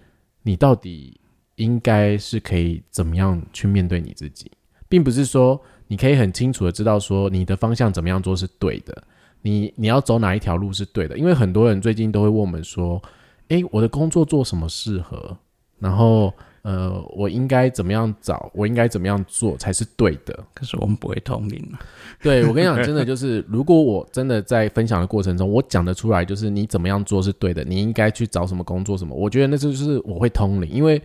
[0.43, 1.19] 你到底
[1.55, 4.51] 应该是可以怎么样去面对你自己，
[4.87, 9.03] 并不是说你可以很清楚的知道说你的方向怎么样做是对的，
[9.41, 13.01] 你你要走哪一条路是对的，因为很多人最近都会问我们说，
[13.49, 15.37] 诶，我的工作做什么适合，
[15.79, 16.33] 然后
[16.63, 20.37] 呃，我应该怎么样找，我应该怎么样做才是对的。
[20.53, 21.79] 可是我们不会通灵啊。
[22.21, 31.01] 对我跟你讲，真的就是， 如果我真的在分享的过程中，我讲得出来，就是你怎么样做是对的，你应该去找什么工作什么，我觉得那就是我会通灵，因为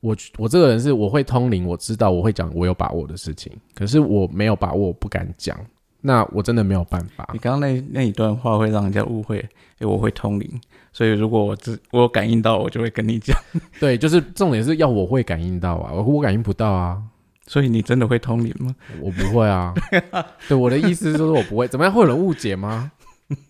[0.00, 5.58] 我我这个人是我会通灵，我知道我会讲我有把握的事情，可是我没有把握，我不敢讲，
[6.00, 7.38] 那我真的没有办法你。
[7.40, 9.38] 刚刚那那一段话会让人家误会，
[9.78, 10.60] 诶，我会通灵，
[10.92, 13.36] 所以如果我自我有感应到，我就会跟你讲。
[13.80, 17.02] 对，就是重点是要我会感应到啊，我我感应不到啊，
[17.46, 18.74] 所以你真的会通灵吗？
[19.00, 19.72] 我不会啊。
[20.48, 21.92] 对，我的意思是说我不会，怎么样？
[21.92, 22.92] 会有人误解吗？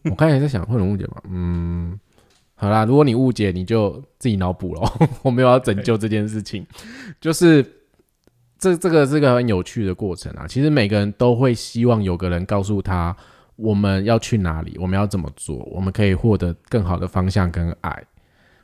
[0.05, 1.21] 我刚才在想，会有人误解吗？
[1.29, 1.99] 嗯，
[2.55, 4.93] 好啦，如果你误解，你就自己脑补咯。
[5.23, 6.65] 我没有要拯救这件事情，
[7.21, 7.65] 就是
[8.57, 10.47] 这这个是个很有趣的过程啊。
[10.47, 13.17] 其实每个人都会希望有个人告诉他
[13.63, 18.05] 我们要去哪里，我们要怎么做，我们可以获得更好的方向跟爱。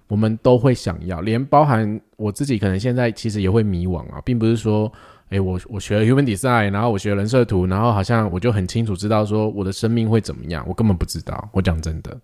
[0.09, 4.91] 我们都会想要，连包含我自己，可能现在其实也会迷惘啊，并不是说，
[5.29, 11.49] 诶，我我学了 Human Design，然后我学了人设图，然后好像我就很清楚知道说我的生命会怎么样，我根本不知道。
[11.53, 12.19] 我讲真的，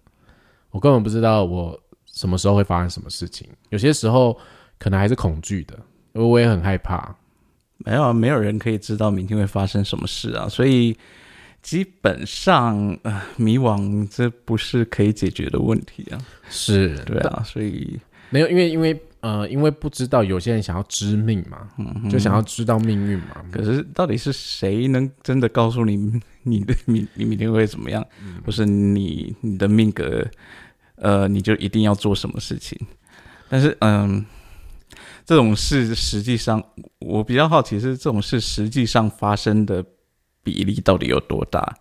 [0.70, 3.46] 我根本不知道我什么时候会发生什么事情。
[3.68, 4.36] 有些时候
[4.78, 5.74] 可能还是恐惧的，
[6.14, 7.14] 因为我也很害怕。
[7.76, 10.96] 没有啊，没有人可以知道明天会发生什么事啊，所以
[11.64, 16.20] 基本上，呃，迷惘这不是可以解决的问题啊。
[16.50, 17.98] 是对啊，所以
[18.28, 21.66] 没有，因为因为呃，因为不知道，有些人想要知命嘛，
[22.10, 23.42] 就想要知道命运嘛。
[23.50, 25.96] 可是到底是谁能真的告诉你
[26.44, 28.06] 你的你你明天会怎么样，
[28.44, 30.22] 或是你你的命格，
[30.96, 32.78] 呃，你就一定要做什么事情？
[33.48, 34.22] 但是，嗯，
[35.24, 36.62] 这种事实际上，
[36.98, 39.82] 我比较好奇是这种事实际上发生的
[40.44, 41.74] 比例到底有多大？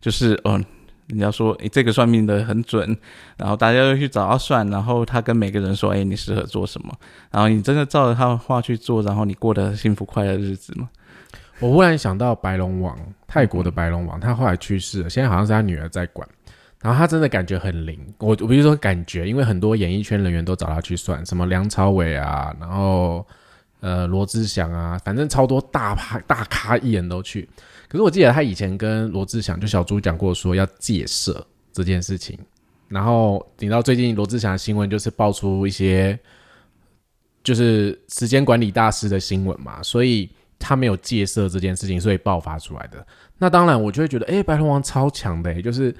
[0.00, 0.62] 就是，哦，
[1.08, 2.96] 人家说，诶，这个算命的很准，
[3.36, 6.94] 然后大家又去找他算，然后他跟每个人说，诶，你适合做什么？
[7.32, 10.88] 然后你真的照着他的话去做，然后你过得幸福快乐日子吗？
[11.58, 16.26] 我忽然想到白龙王，泰国的白龙王，他后来去世了，现在好像是他女儿在管。
[16.80, 23.26] 然后他真的感觉很灵，我我比如说感觉，因为很多演艺圈人员都找他去算，什么梁朝伟啊，然后
[23.80, 27.46] 呃罗志祥啊，反正超多大咖大咖艺人都去。
[27.90, 32.38] 可是我记得他以前跟罗志祥就小猪讲过说要戒色这件事情，
[32.86, 36.16] 然后你知道最近罗志祥的新闻就是爆出一些
[37.42, 43.04] 就是时间管理大师的新闻嘛，所以他没有戒色这件事情，所以爆发出来的。
[43.36, 45.92] 那当然我就会觉得，哎，白龙王超强的，就是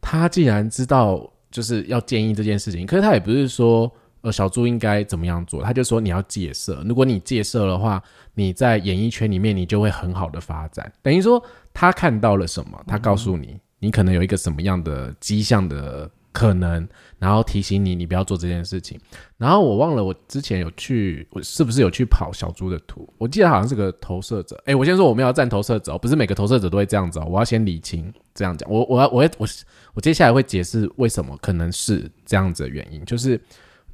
[0.00, 3.92] 他既然知道就是要建议这件事情，可是他也不是说。
[4.24, 5.62] 呃，小猪应该怎么样做？
[5.62, 10.90] 他就说你要戒色，如果你戒色的话，你在演艺圈里面你就会很好的发展。
[11.02, 11.42] 等于说
[11.74, 18.98] 他看到了什么，他告诉你，你可能有一个什么样的迹象的可能，然后提醒你你不要做这件事情。
[19.36, 23.06] 然后我忘了我之前有去，我是不是有去跑小猪的图？
[23.18, 24.58] 我记得好像是个投射者。
[24.64, 27.26] 哎，我先说我们要站投射者，不是每个投射者都会这样子哦。
[27.28, 28.70] 我要先理清这样讲。
[28.70, 29.46] 我我要我我
[29.92, 33.38] 我接下来会解释为什么可能是这样子的原因，就是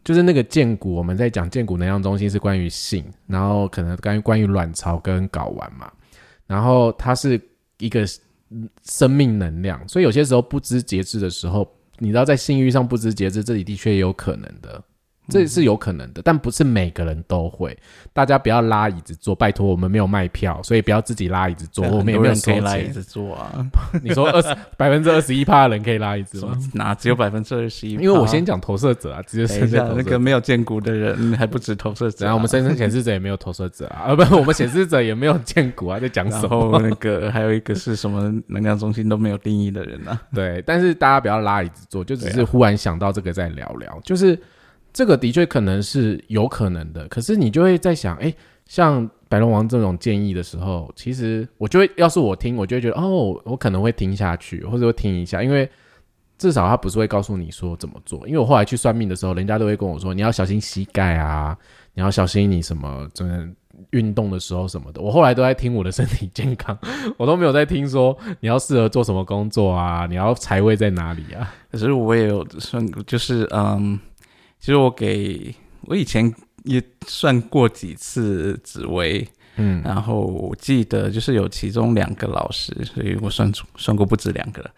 [0.05, 5.91] 就是那个建骨，我们在讲建骨能量中心是关于性，然后可能关于关于卵巢跟睾丸嘛。
[6.47, 7.41] 然后它是
[7.79, 8.05] 一个
[8.83, 14.83] 生命能量，所以有些时候不知节制的时候，你知道在性欲上不知节制，这里的确也有可能的。
[15.31, 17.77] 这是有可能的，但不是每个人都会。
[18.13, 21.87] 大家不要拉椅子坐，拜托，我们没有卖票，所以不要自己拉椅子坐。
[21.87, 23.65] 我们也没有可以拉椅子坐啊。
[24.03, 26.59] 你说二十百分之二十一趴的人可以拉椅子吗？
[26.75, 27.93] 哪只有百分之二十一？
[27.93, 32.25] 因为我先讲投射者啊，直接剩下那个没有见骨的人还不止投射者。
[32.25, 36.81] 然后我们深深显示者也没有投射者啊，啊不，我们显示者也没有见骨啊，在讲什么？
[36.83, 40.21] 那个还有一个是什么能量中心都没有定义的人啊？
[40.35, 44.39] 对，但是大家不要拉椅子坐，就只是忽然想到这个再聊聊，就是。
[44.93, 48.33] 这个的确可能是有可能的，可是你就会在想，哎，
[48.67, 55.69] 像白龙王这种建议的时候，其实我就会，要是我听，我就会觉得，哦，我可能会听下去，或者会听一下，因为
[56.37, 58.27] 至少他不是会告诉你说怎么做。
[58.27, 61.57] 因为我后来去算命的时候，人家都会跟我说，你要小心膝盖啊，
[61.95, 63.49] 你要小心你什么，真的
[63.91, 65.01] 运动的时候什么的。
[65.01, 66.77] 我后来都在听我的身体健康，
[67.17, 71.49] 我都没有在听说你要适合做什么工作啊，你要财位在哪里啊。
[71.71, 73.99] 可是我也有算，就是嗯。
[74.61, 75.55] 其实我给
[75.87, 76.33] 我以前
[76.65, 84.71] 也算过几次紫薇，嗯，然后我记得就是有其中两个老师，所以我算算过不止两个了。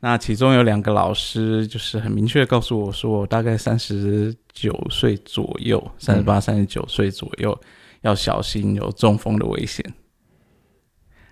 [0.00, 7.58] 那其中有两个老师就是很明确告诉我说，我大概三十九岁左右，三十八、三十九岁左右
[8.02, 9.84] 要小心有中风的危险。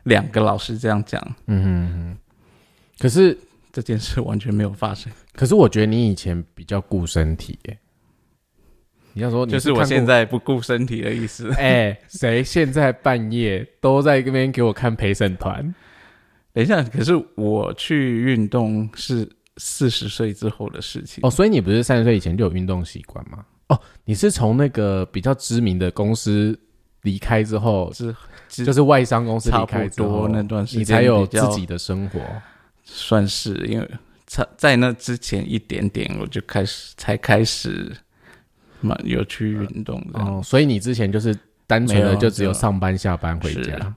[0.05, 2.19] 两个老师这样讲，嗯哼哼。
[2.99, 3.39] 可是
[3.71, 5.13] 这件事完全没有发生。
[5.35, 7.79] 可是我觉得你以前比较顾身体，耶。
[9.19, 11.51] 你要说就是我现在不顾身体的意思。
[11.59, 15.75] 哎，谁现在半夜都在这边给我看陪审团？
[16.53, 23.45] 等一下，可是我去运动是四十岁之后的事情哦，所以你不是三十岁以前就有运动习惯吗？
[23.67, 26.57] 哦，你是从那个比较知名的公司
[27.03, 28.15] 离开之后，是
[28.65, 32.21] 就是外商公司离开之后那段时间，你才有自己的生活，
[32.85, 33.91] 算是因为
[34.27, 37.93] 在在那之前一点点我就开始才开始。
[38.81, 40.21] 蛮有去运动的。
[40.21, 41.37] 哦，所以你之前就是
[41.67, 43.97] 单纯的就只有上班下班回家。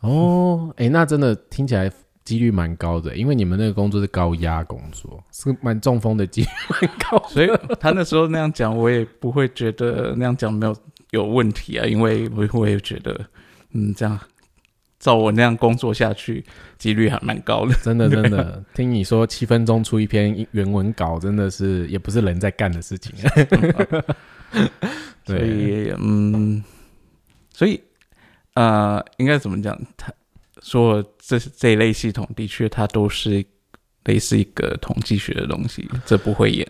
[0.00, 1.90] 哦，哎，那真的听起来
[2.24, 7.48] 几率蛮高的，因为你们那个工作是高压工作，是蛮中风的几率蛮高，所以
[7.80, 10.76] 他那时候那样讲，我也不会觉得那样讲没有
[11.10, 13.18] 有问题啊，因为我我也觉得，
[13.72, 14.18] 嗯，这样。
[14.98, 16.44] 照我那样工作下去，
[16.76, 17.72] 几率还蛮高的。
[17.82, 23.14] 真的，真的，听你说七分钟出一篇原文稿，真的是也不是人在干的事情。
[25.24, 26.64] 所以，嗯，
[27.52, 27.80] 所以，
[28.54, 29.78] 呃，应该怎么讲？
[29.96, 30.12] 他
[30.62, 33.44] 说这这一类系统的确，它都是
[34.04, 36.66] 类似一个统计学的东西，这不会演。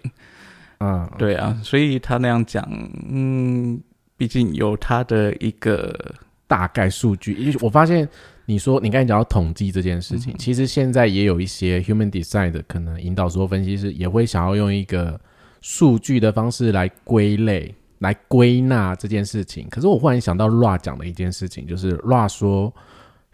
[0.81, 2.69] 嗯，对啊，所以他那样讲，
[3.09, 3.81] 嗯，
[4.19, 6.15] 毕竟有他的一个。
[6.49, 8.09] 大概数据，因为我发现
[8.47, 15.21] 你说你刚才讲到统计这件事情，其实现在也有一些 human design 的可能引导说分析师也会想要用一个
[15.61, 19.69] 数据的方式来归类、来归纳这件事情。
[19.71, 22.75] 可是我忽然想到 Ra 讲的一件事情，就是 Ra 说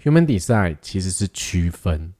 [0.02, 2.12] human design 其实是区分，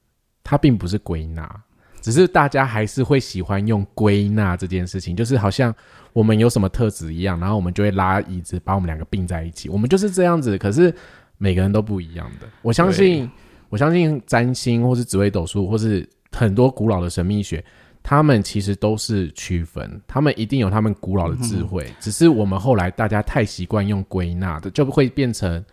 [0.43, 1.63] 它并不是归纳。
[2.05, 5.73] 只是大家还是会喜欢用归纳这件事情，就是好像
[6.13, 9.69] 我们有什么特质一样，然后我们就会拉椅子把我们两个并在一起。
[9.69, 10.93] 我们就是这样子，可是
[11.39, 12.47] 每个人都不一样的。
[12.61, 13.27] 我相信，
[13.69, 17.65] 我相信占星或是紫微斗数，或是很多古老的神秘学，
[18.03, 21.91] 他们其实都是区分，他们一定有他们古老的智慧。
[21.99, 25.65] 只是我们后来大家太习惯用归纳的，就会变成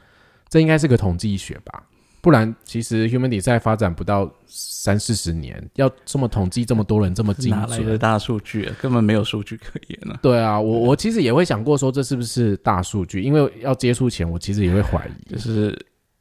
[0.49, 1.85] 这应该是个统计学吧。
[2.23, 8.71] 不然，其实 Human Design 发展不到三四十年，要这么统计这么多人这么精准，哪来的大数据？
[8.81, 10.17] 根本没有数据可言呢。
[10.23, 13.21] 对啊，我我其实也会想过说，这是不是大数据？
[13.21, 15.77] 因为要接触前，我其实也会怀疑，就是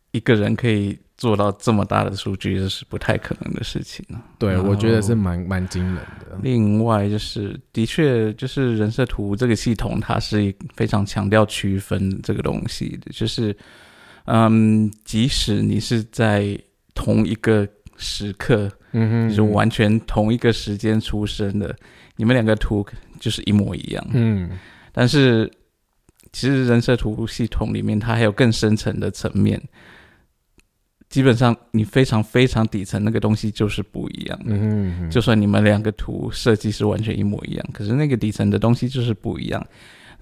[0.09, 4.19] 一个人可以做到这么大的数据，这是不太可能的事情呢。
[4.39, 6.35] 对，我觉得是蛮蛮惊人的。
[6.41, 13.55] 另外，就是的确，就是人设图这个系统，它是非常强调区分这个东西的，就是。
[14.33, 16.57] 嗯，即使你是在
[16.93, 17.67] 同一个
[17.97, 21.75] 时刻，嗯哼，就完全同一个时间出生的，
[22.15, 22.85] 你们两个图
[23.19, 24.49] 就是一模一样，嗯，
[24.93, 25.51] 但是
[26.31, 29.61] 其实人设图系统里面，它还有更深层的层面，
[31.09, 34.55] 基本上你非常非常底层那个东西就是不一样的。
[34.55, 39.67] 嗯就算你们两个图设计是完全一模一样，可是那个底层的东西就是不一样。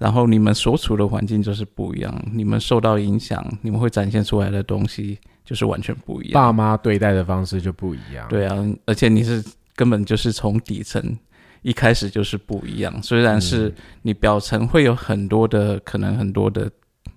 [0.00, 6.32] 然后你们所处的环境就是不一样，你们受到影响，你们会展现出来的东西就是完全不一样。
[6.32, 8.26] 爸妈对待的方式就不一样。
[8.30, 9.44] 对啊，而且你是
[9.76, 11.18] 根本就是从底层
[11.60, 13.02] 一开始就是不一样。
[13.02, 16.70] 虽然是你表层会有很多的可能很多的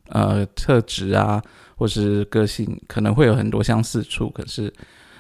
[0.10, 1.42] 呃特质啊，
[1.78, 4.74] 或是个性可能会有很多相似处，可是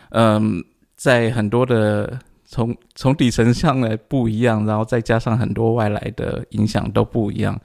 [0.10, 0.62] 嗯，
[0.98, 2.20] 在很多的
[2.54, 7.60] 从从底层上来不一样，然后再加上很多外来的影响都不一样，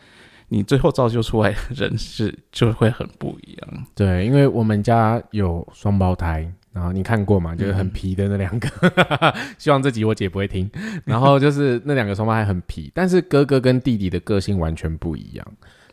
[0.49, 3.86] 你最后造就出来的人是就会很不一样。
[3.95, 8.68] 对，因为我们家有双胞胎，然后你看过嘛，就是很皮的那两个。
[9.59, 10.70] 希望这集我姐不会听。
[11.05, 15.47] 然后就是那两个双胞胎很皮，但是哥哥跟弟弟的个性完全不一样。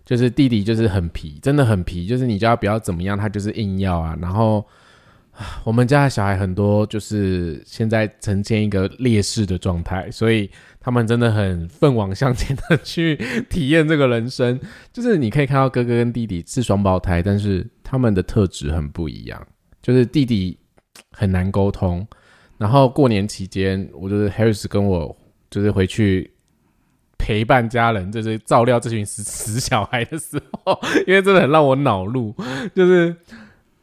[0.06, 4.16] 就是弟弟就是很皮，真的很皮，就是你叫他不要怎么样，他就是硬要啊。
[4.22, 4.66] 然后
[5.64, 13.18] 我们家的小孩很多就是现在呈现一个劣势的状态，所以他们真的很奋往向前的去
[13.50, 14.60] 体验这个人生。
[14.94, 19.46] 就是你可以看到哥哥跟弟弟是双胞胎，但是他们的特质很不一样。
[19.82, 20.58] 就是弟弟
[21.12, 22.08] 很难沟通，
[22.58, 25.16] 然后过年期间，我就是 Harris 跟我
[25.50, 26.32] 就是回去
[27.18, 32.34] 陪伴家人，就是照料这群死 死小孩的时候，因为真的很让我恼怒，
[32.74, 33.16] 就是。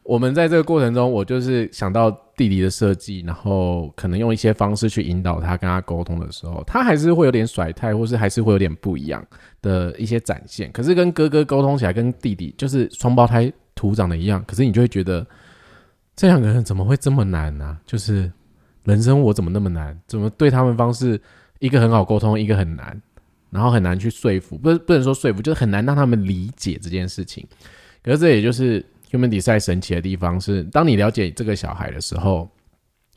[0.03, 9.25] 我们在这个过程中，我就是想到弟弟的设计，然后可能用一些方式去引导他，跟他沟通的时候，他还是会有点甩态，或是还是会有点不一样
[9.61, 10.69] 的一些展现。
[10.73, 15.25] 可是跟哥哥沟通起来，跟弟弟就是双胞胎图长的一样，可是你就会觉得
[16.17, 17.77] 这两个人怎么会这么难呢？
[17.85, 18.29] 就是
[18.83, 19.97] 人生我怎么那么难？
[20.05, 21.17] 怎么对他们方式
[21.59, 23.01] 一个很好沟通，一个很难，
[23.49, 27.47] 然后很难去说服，不是不能说说服，就是很难让他们理解这件事情。
[28.03, 28.85] 可是这也就是。
[29.13, 32.49] Human Design 神奇的地方是，当你了解这个小孩的时候，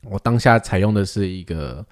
[0.04, 1.84] 我当下采用的是一个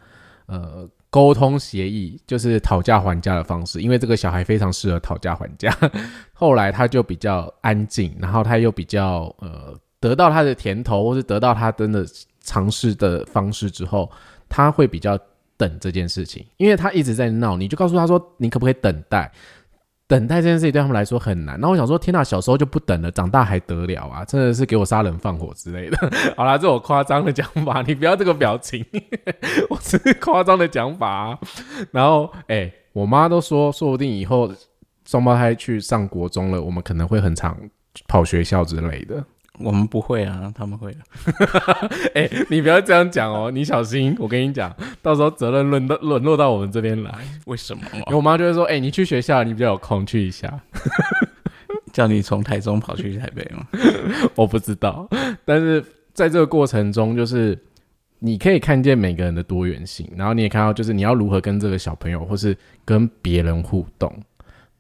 [0.46, 3.80] 呃沟通协议，就是讨价还价的方式。
[3.80, 5.74] 因为这个小孩非常适合讨价还价，
[6.34, 12.06] 后来他就比较安静，然后他又比较呃得到他的甜头，或是得到他真的
[12.42, 14.10] 尝试的方式之后，
[14.50, 15.18] 他会比较
[15.56, 19.32] 等这件事情，因为他一直在闹，你就告诉他说，你可不可以等待？
[20.06, 21.58] 等待这件事情对他们来说很难。
[21.58, 24.24] 那我想说，天呐，小时候就不等了，长大还得了啊？
[24.24, 25.96] 真的是给我杀人放火之类的。
[26.36, 28.84] 好啦，这我夸张的讲法，你不要这个表情，
[29.70, 31.38] 我只是夸张的讲法。
[31.90, 34.52] 然后，哎，我妈都说，说不定以后
[35.06, 37.56] 双胞胎去上国中了，我们可能会很常
[38.06, 39.24] 跑学校之类的。
[39.60, 40.98] 我们不会啊，他们会的。
[42.14, 44.16] 哎，你不要这样讲哦，你小心。
[44.18, 47.14] 我跟你讲，到时候责任轮到沦落到我们这边来。
[47.46, 47.82] 为什么？
[47.94, 50.60] 因为我妈就会说：“哎，你去学校，你比较有空去一下。”
[51.92, 53.64] 叫你从台中跑去台北吗？
[54.34, 55.08] 我不知道。
[55.44, 57.56] 但是在这个过程中，就是
[58.18, 64.12] 你可以看见每个人的多元性，然后你也看到，就是你要如何跟这个小朋友，或是跟别人互动。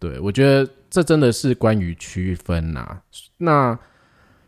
[0.00, 2.98] 对我觉得这真的是关于区分呐。
[3.38, 3.78] 那。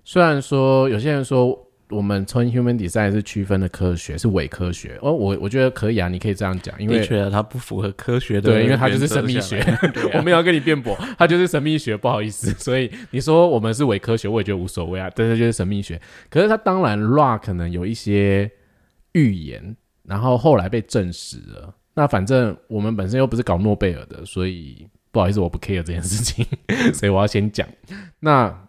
[0.08, 4.96] 虽然说有些人说我们从 human design 是区分的科学，是伪科学。
[5.02, 9.60] 哦，我我觉得可以啊，你可以这样讲，因为确它不符合科学的，对，因为它就是神秘学，
[10.14, 16.00] 我们要跟你辩驳，它就是神秘学，不好意思， 所以你说我们是伪科学，我也觉得无所谓啊，但是就是神秘学，
[16.30, 18.48] 可是它当然 ra 可能有一些
[19.12, 26.46] 预言，然后后来被证实了，那反正我们本身又不是搞诺贝尔的，所以不好意思，我不 care 这件事情，
[26.94, 27.66] 所以我要先讲。
[28.20, 28.65] 那。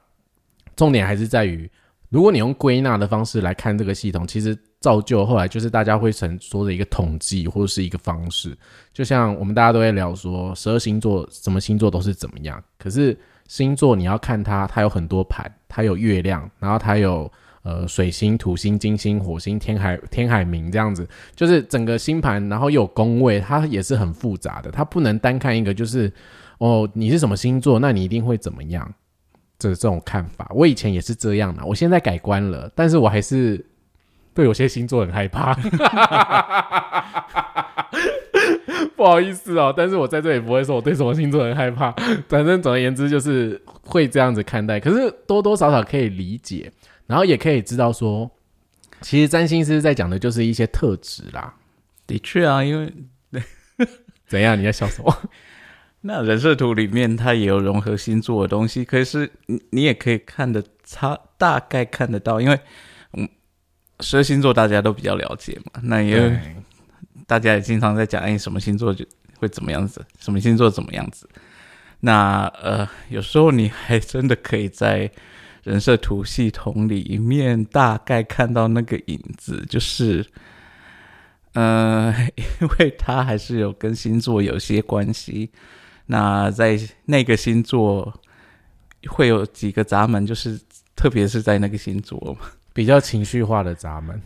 [0.78, 1.70] 重点还是在于，
[2.08, 8.56] 如果你用归纳的方式来看这个系统，其实造就后来就是大家会成说的一个统计或者是一个方式。
[8.94, 12.64] 就像我们大家都会聊说，十二星座什么星座都是怎么样。
[12.78, 13.18] 可是
[13.48, 17.30] 星座你要看它，它有很多盘，它有月亮，然后它有
[17.64, 24.70] 呃水星、土星、金星、火星、天海、天海冥这样子，就是整个星盘，然后又有宫位，它也是很复杂的。
[24.70, 26.12] 它不能单看一个，就是
[26.60, 28.94] 哦你是什么星座，那你一定会怎么样。
[29.60, 33.66] 这这种看法，我以前也是这样的，我现在改观了，但是我还是
[34.34, 35.54] 对有些星座很害怕，
[38.96, 41.92] 不好意思哦，但是我在这里不会说我对什么星座很害怕，
[42.28, 46.72] 反正总而言之就是会这样子看待，可是多多少少可以理解，
[47.06, 48.30] 然后也可以知道说，
[49.02, 51.54] 其实占星师在讲的就是一些特质啦，
[52.06, 52.94] 的确啊，因为
[54.28, 54.60] 怎样？
[54.60, 55.16] 你在笑什么？
[56.02, 62.58] 那人设图里面，它也有融合星座的东西，可是你你也可以看得差，大概看得到，因为
[63.14, 63.28] 嗯，
[64.00, 66.40] 十二星座大家都比较了解嘛，那也
[67.26, 69.04] 大家也经常在讲，哎，什么星座就
[69.40, 71.28] 会怎么样子，什么星座怎么样子。
[72.00, 75.12] 那呃，有时候你还真的可以在
[75.64, 80.26] 人设图系统里面大概看到那个影子，就是，
[81.54, 82.16] 呃，
[82.62, 85.52] 因为它还是有跟星座有些关系。
[86.08, 88.14] 那在那个星座
[89.08, 90.60] 会有几个闸门，就是
[90.96, 92.48] 特别是在那个星座嘛。
[92.78, 94.22] 比较情绪化的闸门。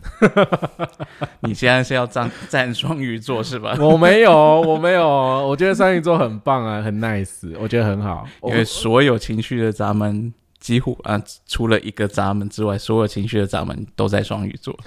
[1.39, 3.75] 你现在是要站站双鱼座是吧？
[3.79, 8.27] 我没有，我没有，我觉得双鱼座很棒啊，很 nice，我觉得很好。
[8.43, 11.17] 因为所有情绪的闸门几乎啊，
[11.47, 14.77] 除了一个闸门之外，所有情绪的闸门都在双鱼座。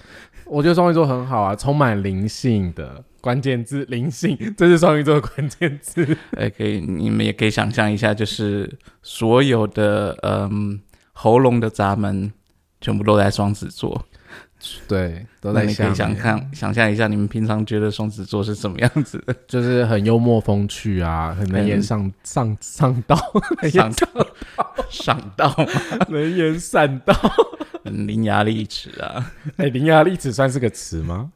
[0.45, 6.07] 我觉得双鱼座很好啊，充满灵性的关键字，灵性， 这是双鱼座的关键字。
[6.37, 8.71] 哎，可以，你们也可以想象一下，就是
[9.03, 10.79] 所有的嗯
[11.15, 12.31] 喉咙的闸门
[12.83, 14.05] 全部都在双子座。
[14.87, 19.35] 对，都那你可以想看，想象一下，你们平常觉得双子座是什么样子的？
[19.49, 23.19] 就是很幽默风趣啊，很能言上上上道，
[23.63, 24.27] 能上言道，
[24.91, 25.67] 上道，
[26.11, 27.15] 能言善道。
[27.85, 29.33] 很伶牙俐齿啊！
[29.57, 31.33] 哎，伶牙俐齿算是个词吗？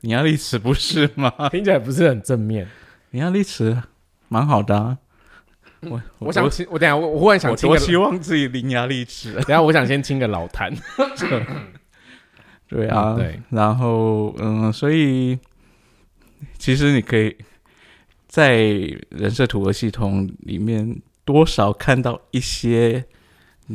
[0.00, 1.32] 伶牙俐齿不是吗？
[1.50, 2.68] 听起来不是很正面。
[3.10, 3.82] 伶牙俐齿
[4.28, 4.98] 蛮好的啊。
[5.80, 9.32] 我我想亲，我等下我我忽然想亲个，我多希望自己伶牙俐齿。
[9.46, 10.70] 等下我想先亲个老谭。
[12.68, 15.38] 对啊，对，然后嗯，所以
[16.56, 17.36] 其实你可以
[18.28, 18.58] 在
[19.08, 23.04] 人设图合系统里面多少看到一些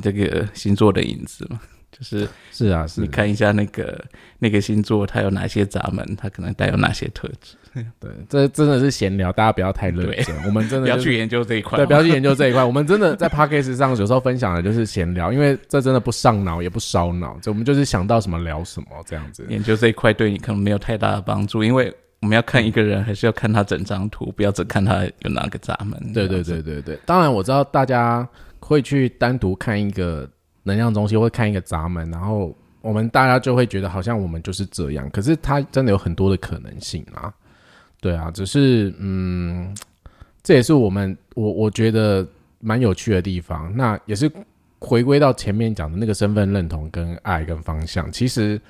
[0.01, 1.59] 这个星座的影子嘛，
[1.98, 4.04] 就是是啊，是你看一下那个
[4.38, 7.56] 那个星座它有哪些闸门，它可能带有哪些特质，
[8.00, 10.36] 对，这真的是闲聊，大家不要太认真。
[10.46, 12.62] 我们真的就是不要去研究这一块，对，不要去研究这一块。
[12.62, 19.46] 我们真的在 p a c k a g e 上有时候分享的就是闲聊，因为这真的不上脑也不烧脑，这我们就是想到什么聊什么这样子。
[19.48, 26.14] 研究这一块对你可能没有太大的帮助，因为我们要看一个人，还是要看他整张图，不要只看他有哪个闸门。
[26.14, 28.28] 对对对对对，当然我知道大家
[28.60, 30.28] 会去单独看一个
[30.66, 37.34] 能量中心，会看一个闸门，然后我们大家就会觉得好像我们就是这样，可是它真的有很多的可能性啊。
[38.01, 39.76] 对啊，只是嗯，
[40.43, 42.28] 这也是我们我我觉得
[42.59, 43.76] 蛮有趣的地方。
[43.76, 44.32] 那也是
[44.80, 48.11] 回归到前面讲的那个身份认同、跟爱、跟方向。
[48.11, 48.61] 其实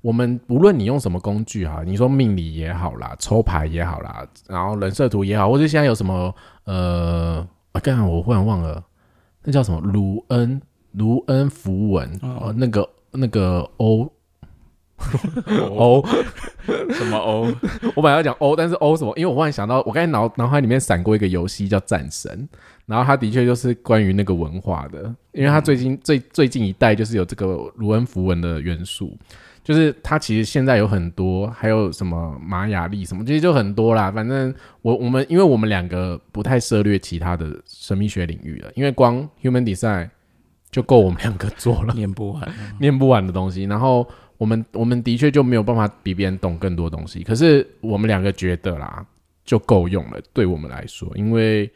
[0.00, 6.34] 我们无论你用什么工具哈，你说命理也好啦，抽牌也好啦，然后人设图也好，或者现在有什么
[6.64, 8.82] 呃，啊，刚才我忽然忘了，
[9.42, 10.58] 那叫什么卢恩
[10.92, 14.10] 卢恩符文哦，那个那个欧
[15.76, 16.04] 欧。
[16.90, 17.46] 什么欧？
[17.96, 19.12] 我本来要讲欧，但是欧什么？
[19.16, 22.48] 因为我忽然想到，我刚才脑脑海里面闪过一个游戏叫《战神》，
[22.84, 29.16] 然后它的确就是关于那个文化的，因为它最近最最近一代就是有这个卢恩符文的元素，
[29.64, 34.10] 就是它其实现在有很多，还有什么玛雅历什么，其实就很多啦。
[34.10, 40.10] 反正我我们因为我们两个不太涉猎其他的神秘学领域了，因为光 Human Design
[40.70, 44.08] 就够我们两个做了，念不完， 念不完的东西，然后。
[44.38, 49.04] 我们我们的确就没有办法比别人懂更多东西，可是我们两个觉得啦，
[49.44, 51.68] 就够用了，对我们来说，因为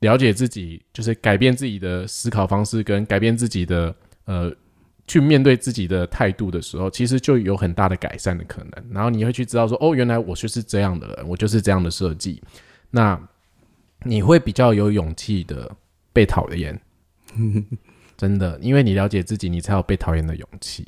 [0.00, 3.94] 了解自己，就是改变自己的思考方式，跟改变自己的
[4.24, 4.52] 呃，
[5.06, 8.84] 去面对自己的态度的时候，其实就有很大的改善的可能。
[8.90, 12.42] 然后你会去知道说，哦，原来我就是这样的人，我就是这样的设计。
[12.90, 13.16] 那
[14.02, 15.70] 你会比较有勇气的
[16.12, 16.76] 被讨厌，
[18.16, 20.86] 真的，因为你了解自己，你才有被讨厌的勇气。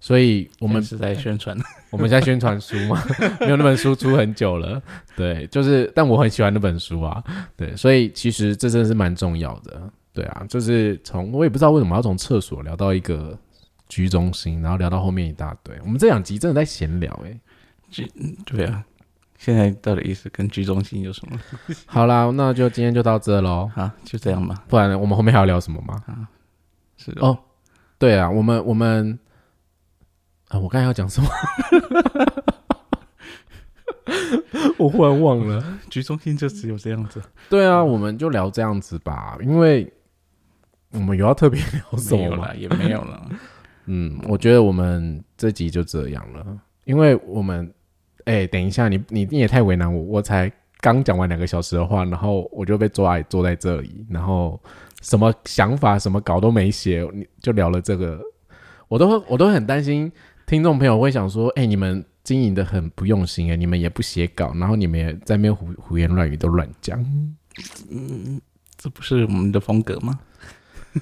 [0.00, 1.56] 所以我们是在宣传，
[1.90, 3.02] 我们在宣传书嘛，
[3.40, 4.80] 没有那本书出很久了。
[5.16, 7.22] 对，就是，但我很喜欢那本书啊。
[7.56, 9.90] 对，所以其实这真的是蛮重要的。
[10.12, 13.36] 对啊，就是从我也不知道为什么要从厕所聊到一个
[13.88, 15.76] 居中心，然后聊到后面一大堆。
[15.82, 17.40] 我们这两集真的在闲聊哎、
[18.46, 18.84] 对啊。
[19.36, 21.38] 现在到底意思跟居中心有什么？
[21.86, 23.68] 好啦，那就今天就到这喽。
[23.74, 24.64] 好，就这样吧。
[24.68, 26.00] 不然我们后面还要聊什么吗？
[26.98, 27.38] 是哦，
[27.98, 29.18] 对啊，我们我们。
[30.48, 30.58] 啊！
[30.58, 31.28] 我刚才要讲什么？
[34.78, 35.62] 我忽然忘了。
[35.90, 37.20] 局中心就只有这样子。
[37.50, 39.92] 对啊，我们就聊这样子吧，因为
[40.90, 42.54] 我们有要特别聊什么吗？
[42.54, 43.28] 也没有了。
[43.84, 47.70] 嗯，我觉得我们这集就这样了，因为我们
[48.24, 54.58] 哎，等一下，你你你也太为难我，我才刚讲完两个小时的话，然后我就被抓坐在这里，然后
[55.02, 58.20] 什么想法、什么稿都没写，你就聊了这个，
[58.88, 60.10] 我都我都很担心。
[60.46, 66.98] 听众朋友会想说：“哎、欸，你们经营的很不用心哎、欸，你们也不写稿，然后你们也在那边胡胡言乱语都乱讲，
[67.90, 68.40] 嗯，
[68.76, 70.18] 这不是我们的风格吗？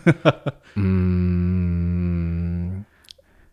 [0.75, 2.85] 嗯，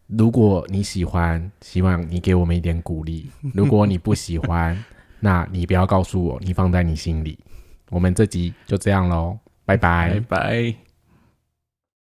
[0.07, 4.83] 如果你喜欢，希望你给我们一点鼓励；如果你不喜欢，
[5.21, 7.37] 那你不要告诉我，你放在你心里。
[7.91, 10.82] 我们这集就这样喽，拜拜，拜拜。